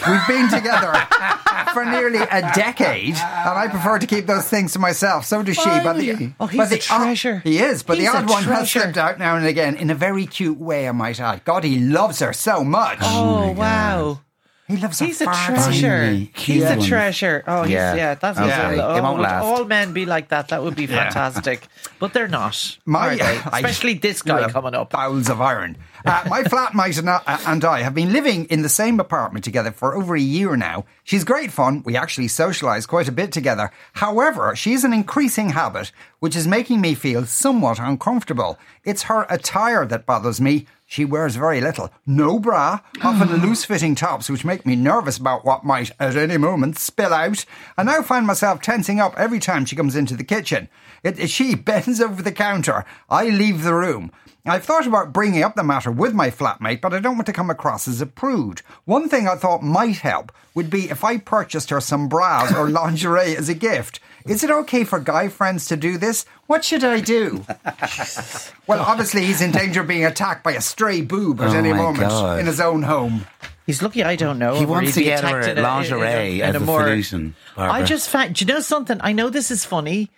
We've 0.07 0.27
been 0.29 0.49
together 0.51 0.93
for 1.73 1.85
nearly 1.85 2.19
a 2.19 2.41
decade, 2.55 3.15
and 3.17 3.59
I 3.59 3.69
prefer 3.69 3.99
to 3.99 4.07
keep 4.07 4.27
those 4.27 4.49
things 4.49 4.73
to 4.75 4.79
myself. 4.79 5.25
So 5.25 5.43
does 5.43 5.57
she. 5.57 5.65
But 5.65 5.95
the, 5.99 6.33
Oh, 6.41 6.47
he's 6.47 6.59
but 6.59 6.71
the 6.71 6.77
odd- 6.91 7.03
treasure. 7.05 7.39
he 7.45 7.59
is, 7.59 7.83
but 7.83 7.99
He's 7.99 8.11
the 8.11 8.17
odd 8.17 8.29
one 8.29 8.43
has 8.45 8.71
treasure. 8.71 8.81
slipped 8.81 8.97
out 8.99 9.19
now 9.19 9.37
and 9.37 9.47
again 9.47 9.77
in 9.77 9.91
a 9.91 9.95
very 9.95 10.27
cute 10.27 10.59
way, 10.59 10.89
I 10.89 10.93
might 10.93 11.19
add. 11.21 11.45
God, 11.45 11.65
he 11.65 11.79
loves 11.81 12.21
her 12.21 12.33
so 12.33 12.63
much. 12.65 12.99
Oh, 13.03 13.47
oh 13.49 13.53
wow. 13.53 14.21
He 14.69 14.77
loves 14.77 14.99
He's 14.99 15.21
a 15.21 15.25
fart. 15.25 15.37
treasure. 15.57 16.11
He's 16.13 16.29
Cute 16.35 16.63
a 16.65 16.77
treasure. 16.87 17.43
Oh, 17.47 17.63
he's, 17.63 17.73
yeah. 17.73 17.95
Yeah. 17.95 18.15
that's 18.15 18.39
Okay. 18.39 18.81
oh, 18.81 18.97
It 18.97 19.01
won't 19.03 19.17
would 19.19 19.23
last. 19.25 19.43
All 19.45 19.65
men 19.65 19.93
be 19.93 20.05
like 20.07 20.29
that. 20.29 20.49
That 20.49 20.63
would 20.63 20.77
be 20.77 20.87
fantastic. 20.99 21.67
But 21.99 22.13
they're 22.13 22.29
not. 22.29 22.79
My- 22.85 23.09
are 23.15 23.17
they? 23.17 23.23
I- 23.53 23.59
Especially 23.61 23.95
this 23.95 24.23
guy 24.23 24.49
coming 24.51 24.75
up. 24.75 24.91
Bowels 24.91 25.29
of 25.31 25.41
iron. 25.41 25.77
Uh, 26.05 26.25
my 26.29 26.43
flatmate 26.53 26.99
and 26.99 27.11
I, 27.11 27.21
and 27.47 27.65
I 27.65 27.83
have 27.83 27.95
been 27.95 28.13
living 28.13 28.45
in 28.47 28.63
the 28.63 28.69
same 28.69 29.01
apartment 29.01 29.45
together 29.45 29.73
for 29.73 29.97
over 29.97 30.15
a 30.15 30.21
year 30.21 30.57
now. 30.57 30.85
She's 31.03 31.25
great 31.25 31.51
fun. 31.51 31.83
We 31.85 31.97
actually 31.97 32.29
socialise 32.29 32.87
quite 32.87 33.09
a 33.09 33.13
bit 33.13 33.33
together. 33.33 33.71
However, 33.95 34.55
she 34.55 34.73
has 34.73 34.85
an 34.85 34.93
increasing 34.93 35.51
habit 35.51 35.91
which 36.21 36.37
is 36.37 36.47
making 36.47 36.81
me 36.81 36.95
feel 36.95 37.25
somewhat 37.27 37.79
uncomfortable. 37.79 38.59
It's 38.85 39.05
her 39.05 39.25
attire 39.31 39.87
that 39.87 40.05
bothers 40.07 40.41
me. 40.41 40.67
She 40.91 41.05
wears 41.05 41.37
very 41.37 41.61
little. 41.61 41.91
No 42.07 42.39
bra, 42.39 42.81
often 43.03 43.29
loose 43.43 43.63
fitting 43.63 43.95
tops, 43.95 44.31
which 44.31 44.43
make 44.43 44.65
me 44.65 44.75
nervous 44.75 45.19
about 45.19 45.45
what 45.45 45.63
might 45.63 45.91
at 46.01 46.17
any 46.17 46.39
moment 46.39 46.79
spill 46.79 47.13
out. 47.13 47.45
I 47.77 47.83
now 47.83 48.01
find 48.01 48.27
myself 48.27 48.63
tensing 48.63 48.99
up 48.99 49.15
every 49.19 49.39
time 49.39 49.67
she 49.67 49.77
comes 49.77 49.95
into 49.95 50.17
the 50.17 50.25
kitchen. 50.25 50.71
It, 51.03 51.29
she 51.31 51.55
bends 51.57 52.01
over 52.01 52.23
the 52.23 52.33
counter. 52.33 52.85
I 53.11 53.25
leave 53.29 53.63
the 53.63 53.75
room. 53.75 54.13
I've 54.47 54.65
thought 54.65 54.87
about 54.87 55.13
bringing 55.13 55.43
up 55.43 55.57
the 55.57 55.63
matter 55.63 55.91
with 55.91 56.15
my 56.15 56.31
flatmate, 56.31 56.81
but 56.81 56.95
I 56.95 57.01
don't 57.01 57.17
want 57.17 57.27
to 57.27 57.35
come 57.35 57.51
across 57.51 57.87
as 57.87 58.01
a 58.01 58.07
prude. 58.07 58.63
One 58.87 59.07
thing 59.11 59.29
I 59.29 59.35
thought 59.35 59.63
might 59.63 59.99
help 59.99 60.33
would 60.55 60.71
be 60.71 60.89
if 60.89 61.05
I 61.05 61.19
purchased 61.19 61.69
her 61.69 61.81
some 61.83 62.09
bras 62.09 62.55
or 62.55 62.69
lingerie 62.71 63.37
as 63.37 63.51
a 63.51 63.55
gift. 63.55 64.01
Is 64.27 64.43
it 64.43 64.51
okay 64.51 64.85
for 64.85 65.01
guy 65.01 65.29
friends 65.29 65.67
to 65.67 65.77
do 65.77 65.99
this? 65.99 66.25
What 66.47 66.65
should 66.65 66.83
I 66.83 67.01
do? 67.01 67.45
well, 68.67 68.81
obviously, 68.81 69.25
he's 69.25 69.41
in 69.43 69.51
danger 69.51 69.83
of 69.83 69.87
being 69.87 70.05
attacked 70.05 70.45
by 70.45 70.53
a 70.53 70.61
stray 70.61 71.01
boob 71.03 71.41
at 71.41 71.51
Oh 71.51 71.59
any 71.59 71.73
moment 71.73 72.09
God. 72.11 72.39
in 72.41 72.47
his 72.47 72.61
own 72.61 72.83
home. 72.85 73.27
He's 73.67 73.83
lucky 73.83 74.03
I 74.03 74.17
don't 74.17 74.39
know. 74.39 74.55
He 74.55 74.65
wants 74.67 74.95
to 74.95 75.03
get 75.03 75.21
her 75.21 75.41
attacked 75.41 75.53
in 75.53 75.59
a- 75.59 75.63
lingerie 75.63 76.01
in 76.01 76.07
a- 76.07 76.35
in 76.39 76.41
as 76.43 76.55
a 76.55 76.59
a 76.59 76.61
more- 76.61 76.83
solution, 76.85 77.37
I 77.57 77.83
just 77.83 78.09
found, 78.09 78.35
do 78.35 78.45
you 78.45 78.53
know 78.53 78.61
something? 78.61 78.99
I 79.03 79.13
know 79.13 79.29
this 79.29 79.51
is 79.51 79.65
funny, 79.67 80.11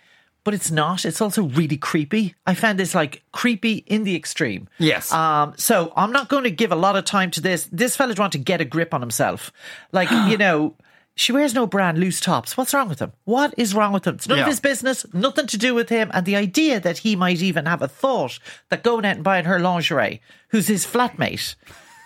but 0.43 0.53
it's 0.53 0.71
not. 0.71 1.05
It's 1.05 1.21
also 1.21 1.43
really 1.43 1.77
creepy. 1.77 2.35
I 2.45 2.53
found 2.55 2.79
this 2.79 2.95
like 2.95 3.23
creepy 3.31 3.83
in 3.87 4.03
the 4.03 4.15
extreme. 4.15 4.67
Yes. 4.79 5.11
Um, 5.11 5.53
so 5.57 5.93
I'm 5.95 6.11
not 6.11 6.29
going 6.29 6.43
to 6.45 6.51
give 6.51 6.71
a 6.71 6.75
lot 6.75 6.95
of 6.95 7.05
time 7.05 7.31
to 7.31 7.41
this. 7.41 7.67
This 7.71 7.95
fella's 7.95 8.17
want 8.19 8.31
to 8.33 8.39
get 8.39 8.61
a 8.61 8.65
grip 8.65 8.93
on 8.93 9.01
himself. 9.01 9.51
Like, 9.91 10.09
you 10.29 10.37
know, 10.45 10.75
she 11.15 11.31
wears 11.31 11.53
no 11.53 11.67
brand 11.67 11.99
loose 11.99 12.19
tops. 12.19 12.55
What's 12.57 12.73
wrong 12.73 12.89
with 12.89 12.99
him? 12.99 13.11
What 13.25 13.53
is 13.57 13.75
wrong 13.75 13.91
with 13.93 14.07
him? 14.07 14.15
It's 14.15 14.27
none 14.27 14.37
Yeah. 14.39 14.43
of 14.45 14.49
his 14.49 14.59
business, 14.59 15.05
nothing 15.13 15.45
to 15.47 15.57
do 15.57 15.75
with 15.75 15.89
him. 15.89 16.09
And 16.13 16.25
the 16.25 16.35
idea 16.37 16.79
that 16.79 16.99
he 16.99 17.15
might 17.15 17.41
even 17.41 17.65
have 17.65 17.81
a 17.81 17.87
thought 17.87 18.39
that 18.69 18.81
going 18.83 19.05
out 19.05 19.15
and 19.17 19.23
buying 19.23 19.45
her 19.45 19.59
lingerie, 19.59 20.21
who's 20.49 20.67
his 20.67 20.85
flatmate, 20.85 21.55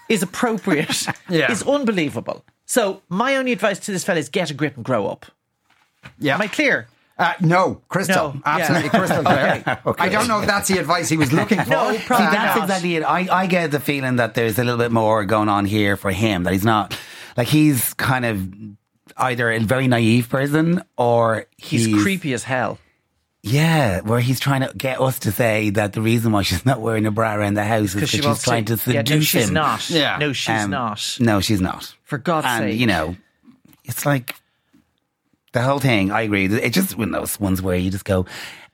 is 0.09 0.21
appropriate, 0.21 1.07
Yeah. 1.29 1.51
is 1.51 1.63
unbelievable. 1.63 2.43
So 2.65 3.01
my 3.07 3.35
only 3.37 3.51
advice 3.51 3.79
to 3.79 3.91
this 3.91 4.03
fella 4.03 4.19
is 4.19 4.27
get 4.27 4.49
a 4.49 4.53
grip 4.55 4.75
and 4.75 4.83
grow 4.83 5.07
up. 5.07 5.27
Yeah. 6.19 6.35
Am 6.35 6.41
I 6.41 6.47
clear? 6.47 6.87
Uh, 7.17 7.33
no, 7.39 7.81
crystal. 7.87 8.33
No, 8.33 8.41
yeah. 8.45 8.57
Absolutely 8.57 8.89
crystal 8.89 9.23
clear. 9.25 9.63
I 9.99 10.09
don't 10.09 10.27
know 10.27 10.41
if 10.41 10.47
that's 10.47 10.67
the 10.67 10.79
advice 10.79 11.07
he 11.07 11.15
was 11.17 11.31
looking 11.39 11.59
for. 11.61 11.69
No, 11.69 11.91
See, 11.93 11.99
probably 11.99 12.25
that's 12.27 12.55
not. 12.57 12.63
exactly 12.65 12.95
it. 12.97 13.03
I, 13.03 13.27
I 13.31 13.47
get 13.47 13.71
the 13.71 13.79
feeling 13.79 14.17
that 14.17 14.33
there's 14.33 14.59
a 14.59 14.63
little 14.63 14.77
bit 14.79 14.91
more 14.91 15.23
going 15.25 15.47
on 15.49 15.63
here 15.65 15.95
for 15.95 16.11
him. 16.11 16.43
That 16.43 16.51
he's 16.53 16.65
not 16.65 16.97
like 17.37 17.47
he's 17.47 17.93
kind 17.93 18.25
of 18.25 18.49
either 19.17 19.49
a 19.49 19.59
very 19.59 19.87
naive 19.87 20.27
person 20.29 20.83
or 20.97 21.45
He's, 21.57 21.85
he's, 21.85 22.01
creepy 22.03 22.33
as 22.33 22.43
hell. 22.43 22.79
Yeah, 23.43 24.01
where 24.01 24.19
he's 24.19 24.39
trying 24.39 24.61
to 24.67 24.73
get 24.75 24.99
us 24.99 25.19
to 25.19 25.31
say 25.31 25.69
that 25.69 25.93
the 25.93 26.01
reason 26.01 26.31
why 26.31 26.41
she's 26.41 26.65
not 26.65 26.81
wearing 26.81 27.05
a 27.05 27.11
bra 27.11 27.35
around 27.35 27.53
the 27.53 27.63
house 27.63 27.93
is 27.93 27.93
Because 27.95 28.11
because 28.11 28.25
she 28.25 28.33
she's 28.33 28.43
trying 28.43 28.65
to, 28.65 28.75
to. 28.77 28.91
Yeah, 28.93 28.99
seduce 29.01 29.11
no, 29.15 29.21
she's 29.39 29.47
him. 29.47 29.53
not. 29.53 29.89
Yeah. 29.89 30.17
No, 30.17 30.33
she's 30.33 30.63
Um, 30.63 30.71
not. 30.71 31.17
No, 31.21 31.39
she's 31.39 31.61
not. 31.61 31.93
For 32.03 32.17
God's 32.17 32.47
sake. 32.47 32.51
and, 32.61 32.71
sake. 32.71 32.79
you 32.81 32.87
know, 32.87 33.15
it's 33.85 34.05
like 34.05 34.35
the 35.55 35.61
whole 35.63 35.79
thing. 35.79 36.11
I 36.11 36.21
agree. 36.21 36.45
It 36.45 36.69
just 36.73 36.95
one 36.95 37.13
of 37.15 37.19
those 37.19 37.39
ones 37.39 37.61
where 37.63 37.75
you 37.75 37.89
just 37.89 38.05
go, 38.05 38.27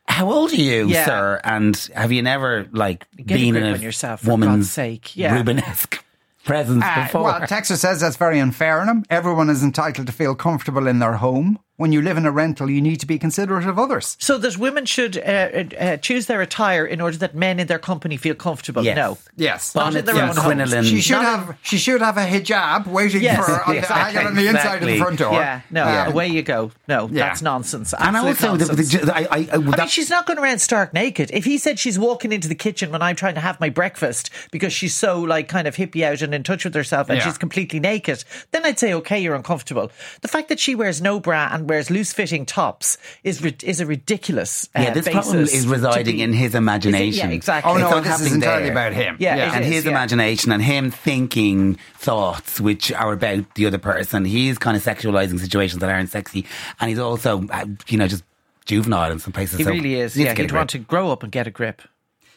"How 0.07 0.29
old 0.29 0.51
are 0.51 0.55
you, 0.55 0.89
Yeah. 0.89 1.05
sir? 1.05 1.39
And 1.45 1.75
have 1.95 2.11
you 2.11 2.21
never 2.21 2.67
like 2.73 3.05
Get 3.15 3.27
been 3.39 3.51
grip 3.53 3.63
in 3.63 3.69
a 3.69 3.73
on 3.75 3.81
yourself, 3.81 4.21
for 4.21 4.31
woman's 4.31 4.51
God's 4.67 4.71
sake. 4.71 5.15
Yeah. 5.15 5.37
Rubenesque 5.41 5.99
presence 6.43 6.83
Uh, 6.85 7.03
before?" 7.03 7.23
well, 7.23 7.47
Texas 7.47 7.79
says 7.81 8.01
that's 8.01 8.17
very 8.17 8.39
unfair 8.39 8.81
on 8.81 8.89
him. 8.89 9.05
Everyone 9.09 9.49
is 9.49 9.63
entitled 9.63 10.07
to 10.07 10.13
feel 10.13 10.35
comfortable 10.35 10.87
in 10.87 10.99
their 10.99 11.13
home. 11.13 11.59
When 11.81 11.91
you 11.91 12.01
live 12.01 12.15
in 12.17 12.25
a 12.27 12.31
rental, 12.31 12.69
you 12.69 12.79
need 12.81 12.99
to 12.99 13.07
be 13.07 13.17
considerate 13.17 13.65
of 13.65 13.79
others. 13.79 14.15
So 14.19 14.37
that 14.37 14.55
women 14.57 14.85
should 14.85 15.17
uh, 15.17 15.21
uh, 15.21 15.63
uh, 15.79 15.97
choose 15.97 16.27
their 16.27 16.41
attire 16.41 16.85
in 16.85 17.01
order 17.01 17.17
that 17.17 17.33
men 17.35 17.59
in 17.59 17.65
their 17.67 17.79
company 17.79 18.17
feel 18.17 18.35
comfortable. 18.35 18.83
Yes. 18.83 18.95
No. 18.95 19.17
Yes. 19.35 19.73
Not 19.73 19.87
in 19.95 20.05
Bonnets 20.05 20.05
their 20.05 20.23
and 20.23 20.37
own 20.61 20.69
homes. 20.73 20.87
She 20.87 21.01
should 21.01 21.13
Not 21.13 21.25
have. 21.47 21.57
She 21.63 21.77
should 21.77 22.01
have 22.01 22.17
a 22.17 22.25
hijab 22.27 22.85
waiting 22.87 23.23
Yes, 23.23 23.37
for 23.43 23.51
her 23.51 23.63
on 23.65 23.73
the, 23.73 23.79
exactly, 23.79 24.13
hanging 24.13 24.27
on 24.27 24.35
the 24.35 24.47
inside 24.47 24.81
of 24.83 24.87
the 24.87 24.97
front 24.99 25.17
door. 25.19 25.33
Yeah, 25.33 25.61
no, 25.71 25.85
Yeah. 25.85 26.07
away 26.09 26.27
you 26.27 26.43
go. 26.43 26.71
No, 26.87 27.07
Yeah. 27.11 27.25
that's 27.29 27.41
nonsense. 27.41 27.93
and 27.93 28.15
Absolute 28.15 28.43
also, 28.43 28.57
the, 28.57 28.65
the, 28.65 28.81
nonsense. 28.83 29.05
the, 29.05 29.15
I, 29.15 29.19
I, 29.21 29.25
I, 29.31 29.47
I 29.53 29.57
mean, 29.57 29.71
that- 29.71 29.89
she's 29.89 30.09
not 30.11 30.27
going 30.27 30.37
around 30.37 30.59
stark 30.59 30.93
naked. 30.93 31.31
If 31.33 31.45
he 31.45 31.57
said 31.57 31.79
she's 31.79 31.97
walking 31.97 32.31
into 32.31 32.47
the 32.47 32.55
kitchen 32.55 32.91
when 32.91 33.01
I'm 33.01 33.15
trying 33.15 33.35
to 33.35 33.41
have 33.41 33.59
my 33.59 33.69
breakfast 33.69 34.29
because 34.51 34.71
she's 34.71 34.95
so 34.95 35.19
like 35.19 35.47
kind 35.47 35.67
of 35.67 35.75
hippie 35.77 36.03
out 36.03 36.21
and 36.21 36.33
in 36.35 36.43
touch 36.43 36.63
with 36.63 36.75
herself 36.75 37.09
and 37.09 37.17
Yeah. 37.17 37.23
she's 37.25 37.39
completely 37.39 37.79
naked, 37.79 38.23
then 38.51 38.65
I'd 38.67 38.77
say 38.77 38.93
okay, 38.93 39.19
you're 39.19 39.35
uncomfortable. 39.35 39.91
The 40.21 40.27
fact 40.27 40.49
that 40.49 40.59
she 40.59 40.75
wears 40.75 41.01
no 41.01 41.19
bra 41.19 41.49
and 41.51 41.67
wears 41.71 41.89
loose 41.89 42.11
fitting 42.13 42.45
tops 42.45 42.97
is 43.23 43.41
ri- 43.41 43.55
is 43.63 43.79
a 43.79 43.85
ridiculous. 43.85 44.69
Uh, 44.75 44.81
yeah, 44.81 44.93
this 44.93 45.07
problem 45.07 45.39
is 45.39 45.65
residing 45.67 46.17
be- 46.17 46.21
in 46.21 46.33
his 46.33 46.53
imagination. 46.53 47.29
Yeah, 47.29 47.35
exactly. 47.35 47.71
Oh 47.71 47.75
It's 47.75 47.83
no, 47.83 47.89
not 47.89 48.03
this 48.03 48.13
is 48.13 48.19
happening 48.19 48.33
entirely 48.35 48.63
there. 48.63 48.71
about 48.71 48.93
him. 48.93 49.17
Yeah, 49.19 49.35
yeah. 49.37 49.55
and 49.55 49.63
is, 49.65 49.71
his 49.71 49.85
yeah. 49.85 49.91
imagination 49.91 50.51
and 50.51 50.61
him 50.61 50.91
thinking 50.91 51.75
thoughts 51.97 52.59
which 52.61 52.91
are 52.91 53.13
about 53.13 53.55
the 53.55 53.65
other 53.65 53.77
person. 53.77 54.25
He's 54.25 54.57
kind 54.57 54.75
of 54.77 54.83
sexualizing 54.83 55.39
situations 55.39 55.79
that 55.79 55.89
aren't 55.89 56.09
sexy, 56.09 56.45
and 56.79 56.89
he's 56.89 56.99
also, 56.99 57.47
uh, 57.49 57.65
you 57.87 57.97
know, 57.97 58.07
just 58.07 58.23
juvenile 58.65 59.11
in 59.11 59.19
some 59.19 59.33
places. 59.33 59.57
He 59.57 59.63
So 59.63 59.71
really 59.71 59.95
is. 59.95 60.13
he 60.13 60.19
needs 60.21 60.27
Yeah, 60.29 60.33
to 60.35 60.41
he'd 60.43 60.51
want 60.51 60.69
to 60.71 60.79
grow 60.79 61.09
up 61.11 61.23
and 61.23 61.31
get 61.31 61.47
a 61.47 61.51
grip. 61.51 61.81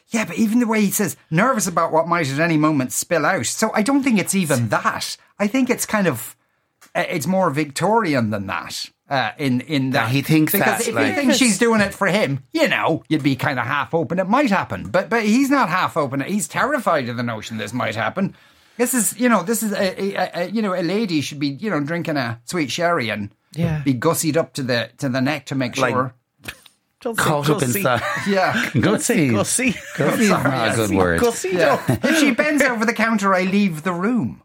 Yeah, 0.09 0.25
but 0.27 0.37
even 0.37 0.59
the 0.61 0.67
way 0.67 0.81
he 0.83 0.91
says 0.91 1.17
nervous 1.31 1.67
about 1.67 1.91
what 1.93 2.07
might 2.07 2.31
at 2.31 2.39
any 2.39 2.57
moment 2.57 2.93
spill 2.93 3.25
out. 3.27 3.47
So 3.47 3.71
I 3.75 3.83
don't 3.83 4.03
think 4.03 4.19
it's 4.19 4.35
even 4.35 4.69
that. 4.69 5.17
I 5.39 5.47
think 5.49 5.71
it's 5.71 5.87
kind 5.87 6.07
of 6.07 6.37
uh, 6.95 7.05
it's 7.09 7.27
more 7.27 7.51
Victorian 7.51 8.31
than 8.31 8.47
that. 8.47 8.91
Uh, 9.07 9.33
in 9.37 9.61
in 9.61 9.91
that 9.91 10.09
he 10.09 10.23
thinks 10.23 10.53
because 10.53 10.79
that, 10.79 10.89
if 10.89 10.95
like- 10.95 11.09
you 11.09 11.15
think 11.15 11.35
she's 11.35 11.59
doing 11.59 11.83
it 11.83 11.93
for 11.93 12.07
him, 12.07 12.43
you 12.53 12.67
know, 12.69 13.03
you'd 13.09 13.23
be 13.23 13.37
kind 13.37 13.59
of 13.59 13.67
half 13.67 13.93
open. 13.93 14.19
It 14.19 14.27
might 14.29 14.49
happen, 14.51 14.89
but 14.89 15.11
but 15.11 15.25
he's 15.25 15.51
not 15.51 15.69
half 15.69 15.99
open. 15.99 16.21
He's 16.23 16.49
terrified 16.49 17.09
of 17.11 17.19
the 17.19 17.23
notion 17.23 17.59
this 17.59 17.75
might 17.75 17.95
happen. 17.97 18.35
This 18.79 18.95
is 18.95 19.19
you 19.21 19.29
know 19.29 19.43
this 19.43 19.63
is 19.63 19.73
a, 19.73 20.03
a, 20.17 20.31
a 20.45 20.49
you 20.49 20.63
know 20.63 20.73
a 20.75 20.81
lady 20.83 21.21
should 21.21 21.39
be 21.39 21.49
you 21.49 21.69
know 21.69 21.81
drinking 21.81 22.17
a 22.17 22.41
sweet 22.47 22.71
sherry 22.71 23.11
and 23.11 23.31
Yeah. 23.53 23.83
be 23.85 23.93
gussied 23.93 24.39
up 24.39 24.55
to 24.55 24.63
the 24.63 24.89
to 24.99 25.11
the 25.11 25.21
neck 25.21 25.47
to 25.47 25.55
make 25.55 25.77
Like- 25.77 25.93
sure. 25.93 26.15
Don't 27.03 27.19
Caught 27.19 27.51
up 27.51 27.63
inside. 27.63 28.01
Yeah. 28.27 28.71
Don't 28.81 29.03
say 29.03 29.29
Gussy. 29.29 29.73
gussy. 29.73 29.81
Gussy 29.99 30.23
is 30.25 30.31
not 30.31 30.73
a 30.73 30.75
good 30.75 30.91
word. 30.97 31.21
Gussy. 31.21 31.51
Yeah. 31.51 31.79
if 32.03 32.19
she 32.19 32.31
bends 32.31 32.63
over 32.63 32.87
the 32.87 32.95
counter, 32.95 33.35
I 33.35 33.43
leave 33.43 33.83
the 33.83 33.93
room. 33.93 34.43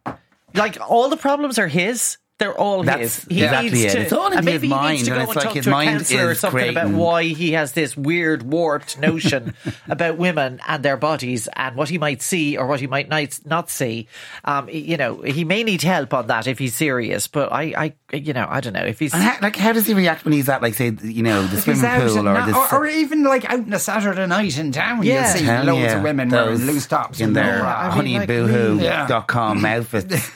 Like 0.54 0.78
all 0.86 1.08
the 1.08 1.16
problems 1.16 1.58
are 1.58 1.70
his. 1.70 2.18
They're 2.40 2.58
all 2.58 2.84
That's 2.84 3.00
his. 3.02 3.26
He 3.26 3.44
exactly 3.44 3.70
needs 3.72 3.84
it. 3.84 3.98
to, 3.98 4.02
It's 4.02 4.14
all 4.14 4.28
in 4.32 4.38
and 4.38 4.48
his 4.48 4.62
maybe 4.62 4.68
he 4.68 4.74
mind, 4.74 4.94
needs 4.98 5.08
to 5.10 5.14
and 5.14 5.20
go 5.20 5.24
it's 5.24 5.30
and 5.32 5.36
like 5.36 5.46
talk 5.46 5.56
his 5.56 5.64
to 5.66 5.70
a 5.70 5.74
mind 5.74 5.90
counsellor 5.90 6.26
or 6.28 6.32
is 6.32 6.40
something 6.40 6.70
about 6.70 6.90
why 6.92 7.24
he 7.26 7.52
has 7.52 7.74
this 7.74 7.98
weird, 7.98 8.44
warped 8.44 8.98
notion 8.98 9.54
about 9.90 10.18
women 10.18 10.62
and 10.66 10.82
their 10.82 10.96
bodies 10.96 11.50
and 11.54 11.76
what 11.76 11.90
he 11.90 11.98
might 11.98 12.22
see 12.22 12.56
or 12.58 12.66
what 12.66 12.80
he 12.80 12.88
might 12.88 13.10
not, 13.10 13.38
not 13.46 13.70
see. 13.70 14.08
Um, 14.46 14.70
you 14.70 14.96
know, 14.96 15.22
he 15.22 15.44
may 15.44 15.64
need 15.64 15.82
help 15.82 16.14
on 16.14 16.28
that 16.28 16.48
if 16.48 16.58
he's 16.60 16.76
serious. 16.76 17.28
But 17.28 17.52
I, 17.52 17.94
I, 18.12 18.16
you 18.16 18.32
know, 18.32 18.48
I 18.50 18.62
don't 18.62 18.72
know 18.74 18.86
if 18.86 19.00
he's. 19.00 19.14
And 19.14 19.22
how, 19.22 19.38
like, 19.42 19.58
how 19.58 19.74
does 19.74 19.86
he 19.86 19.94
react 19.94 20.24
when 20.24 20.32
he's 20.34 20.48
at, 20.48 20.62
like, 20.62 20.76
say, 20.76 20.94
you 21.04 21.24
know, 21.24 21.46
the 21.46 21.60
swimming 21.60 21.82
pool 21.82 22.20
or 22.20 22.24
not- 22.24 22.48
this? 22.48 22.56
or, 22.56 22.74
or 22.80 22.88
even 22.88 23.24
like 23.24 23.44
out 23.52 23.60
on 23.60 23.74
a 23.74 23.80
Saturday 23.80 24.26
night 24.28 24.58
in 24.58 24.72
town, 24.72 25.04
Yeah. 25.04 25.26
you'll 25.28 25.38
see 25.40 25.44
Hell 25.44 25.66
loads 25.66 25.82
yeah. 25.82 25.98
of 25.98 26.04
women 26.04 26.30
Those 26.30 26.60
wearing 26.60 26.74
loose 26.74 26.88
tops 26.88 27.20
in 27.20 27.34
their 27.34 27.60
bra. 27.60 27.92
I 27.94 28.02
mean, 28.02 28.20
like, 28.20 28.30
honeyboohoo.com 28.30 29.60
Yeah. 29.62 29.68
outfits. 29.78 30.32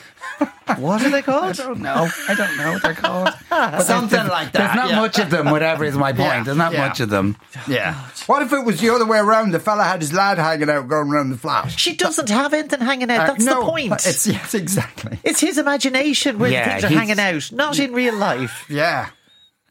What 0.78 1.02
are 1.02 1.10
they 1.10 1.22
called? 1.30 1.44
I 1.44 1.52
don't 1.52 1.80
know. 1.80 2.08
I 2.28 2.34
don't 2.34 2.56
know 2.56 2.72
what 2.72 2.82
they're 2.82 2.94
called. 2.94 3.28
But 3.50 3.82
Something 3.82 4.26
like 4.26 4.52
that. 4.52 4.58
There's 4.58 4.74
not 4.74 4.90
yeah. 4.90 5.00
much 5.00 5.18
of 5.18 5.30
them, 5.30 5.50
whatever 5.50 5.84
is 5.84 5.96
my 5.96 6.12
point. 6.14 6.18
Yeah, 6.20 6.42
There's 6.42 6.56
not 6.56 6.72
yeah. 6.72 6.88
much 6.88 7.00
of 7.00 7.08
them. 7.10 7.36
Yeah. 7.68 7.94
What 8.26 8.42
if 8.42 8.52
it 8.52 8.64
was 8.64 8.80
the 8.80 8.90
other 8.90 9.06
way 9.06 9.18
around? 9.18 9.52
The 9.52 9.60
fella 9.60 9.84
had 9.84 10.00
his 10.00 10.12
lad 10.12 10.38
hanging 10.38 10.68
out 10.68 10.88
going 10.88 11.10
around 11.10 11.30
the 11.30 11.36
flat. 11.36 11.70
She 11.70 11.94
doesn't 11.96 12.28
have 12.30 12.52
anything 12.52 12.80
hanging 12.80 13.10
out. 13.10 13.20
Uh, 13.28 13.32
That's 13.32 13.44
no, 13.44 13.60
the 13.60 13.70
point. 13.70 13.92
It's 13.92 14.26
yes, 14.26 14.54
exactly. 14.54 15.18
It's 15.22 15.40
his 15.40 15.58
imagination 15.58 16.38
where 16.38 16.50
Yeah, 16.50 16.80
things 16.80 16.84
are 16.84 16.98
hanging 16.98 17.20
out, 17.20 17.52
not 17.52 17.78
in 17.78 17.92
real 17.92 18.16
life. 18.16 18.66
Yeah. 18.68 19.10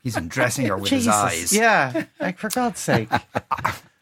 He's 0.04 0.16
undressing 0.18 0.66
her 0.68 0.78
with 0.78 0.90
Jesus. 0.90 1.06
his 1.06 1.54
eyes. 1.54 1.54
Yeah, 1.54 2.06
like 2.20 2.38
for 2.38 2.50
God's 2.50 2.80
sake. 2.80 3.10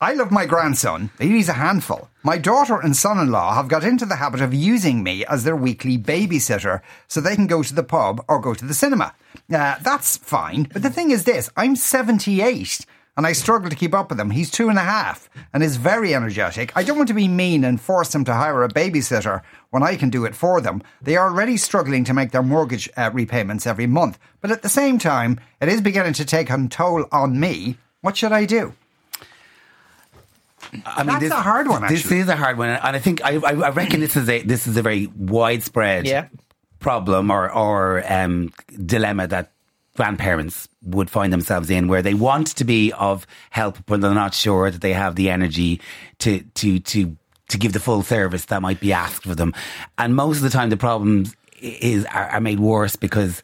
I 0.04 0.14
love 0.14 0.32
my 0.32 0.48
grandson. 0.48 1.12
He's 1.20 1.48
a 1.48 1.54
handful. 1.54 2.10
My 2.24 2.40
daughter 2.40 2.80
and 2.80 2.98
son 2.98 3.20
in 3.20 3.30
law 3.30 3.54
have 3.54 3.68
got 3.68 3.84
into 3.84 4.08
the 4.08 4.16
habit 4.16 4.42
of 4.42 4.52
using 4.52 5.04
me 5.04 5.24
as 5.28 5.44
their 5.44 5.56
weekly 5.56 5.96
babysitter 5.96 6.82
so 7.08 7.22
they 7.22 7.36
can 7.36 7.46
go 7.46 7.62
to 7.62 7.76
the 7.76 7.84
pub 7.84 8.26
or 8.28 8.42
go 8.42 8.56
to 8.56 8.66
the 8.66 8.74
cinema. 8.74 9.14
Uh, 9.54 9.76
that's 9.84 10.18
fine. 10.18 10.64
But 10.74 10.82
the 10.82 10.90
thing 10.90 11.12
is 11.12 11.26
this 11.26 11.52
I'm 11.56 11.76
78 11.76 12.84
and 13.16 13.28
I 13.28 13.34
struggle 13.34 13.70
to 13.70 13.76
keep 13.76 13.94
up 13.94 14.10
with 14.10 14.20
him. 14.20 14.32
He's 14.32 14.50
two 14.50 14.70
and 14.70 14.80
a 14.80 14.82
half 14.82 15.30
and 15.54 15.62
is 15.62 15.78
very 15.78 16.16
energetic. 16.16 16.76
I 16.76 16.82
don't 16.82 16.98
want 16.98 17.10
to 17.10 17.14
be 17.14 17.28
mean 17.28 17.64
and 17.64 17.80
force 17.80 18.16
him 18.16 18.26
to 18.26 18.34
hire 18.34 18.64
a 18.64 18.70
babysitter 18.70 19.44
when 19.70 19.84
I 19.84 19.98
can 19.98 20.10
do 20.10 20.26
it 20.26 20.36
for 20.36 20.62
them. 20.62 20.82
They 21.00 21.16
are 21.16 21.30
already 21.30 21.58
struggling 21.58 22.06
to 22.06 22.14
make 22.16 22.32
their 22.32 22.42
mortgage 22.42 22.90
uh, 22.98 23.12
repayments 23.14 23.68
every 23.68 23.86
month. 23.86 24.18
But 24.42 24.50
at 24.50 24.64
the 24.64 24.68
same 24.68 24.98
time, 24.98 25.40
it 25.62 25.70
is 25.70 25.80
beginning 25.80 26.14
to 26.14 26.26
take 26.26 26.50
a 26.50 26.68
toll 26.70 27.06
on 27.12 27.40
me. 27.40 27.78
What 28.02 28.18
should 28.18 28.32
I 28.32 28.46
do? 28.46 28.74
I 30.86 31.04
mean, 31.04 31.20
That's 31.20 31.32
a 31.32 31.42
hard 31.42 31.68
one, 31.68 31.82
This 31.88 32.02
actually. 32.02 32.20
is 32.20 32.28
a 32.30 32.36
hard 32.36 32.58
one, 32.58 32.70
and 32.70 32.96
I 32.96 33.00
think 33.00 33.24
I, 33.24 33.36
I 33.36 33.52
I 33.54 33.70
reckon 33.72 34.00
this 34.00 34.16
is 34.16 34.30
a 34.30 34.42
this 34.44 34.68
is 34.68 34.78
a 34.78 34.82
very 34.82 35.08
widespread 35.08 36.06
Yeah. 36.08 36.28
problem 36.80 37.30
or 37.32 37.52
or 37.52 38.04
um, 38.12 38.52
dilemma 38.86 39.28
that 39.28 39.52
grandparents 39.98 40.68
would 40.84 41.10
find 41.10 41.32
themselves 41.34 41.70
in, 41.70 41.88
where 41.88 42.02
they 42.02 42.14
want 42.14 42.48
to 42.56 42.64
be 42.64 42.92
of 42.94 43.28
help, 43.50 43.78
but 43.86 44.00
they're 44.02 44.14
not 44.14 44.34
sure 44.34 44.72
that 44.72 44.82
they 44.82 44.94
have 44.94 45.16
the 45.16 45.30
energy 45.30 45.82
to 46.20 46.42
to 46.56 46.80
to 46.80 47.18
to 47.50 47.58
give 47.58 47.74
the 47.74 47.80
full 47.82 48.02
service 48.02 48.46
that 48.46 48.62
might 48.62 48.80
be 48.80 48.94
asked 48.94 49.24
for 49.24 49.36
them, 49.36 49.54
and 49.98 50.16
most 50.16 50.38
of 50.38 50.44
the 50.44 50.50
time 50.50 50.70
the 50.70 50.78
problems 50.78 51.36
is 51.62 52.06
are, 52.06 52.30
are 52.30 52.42
made 52.42 52.60
worse 52.60 52.96
because 52.96 53.42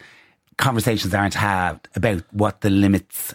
conversations 0.57 1.13
aren't 1.13 1.33
had 1.35 1.79
about 1.95 2.23
what 2.31 2.61
the 2.61 2.69
limits 2.69 3.33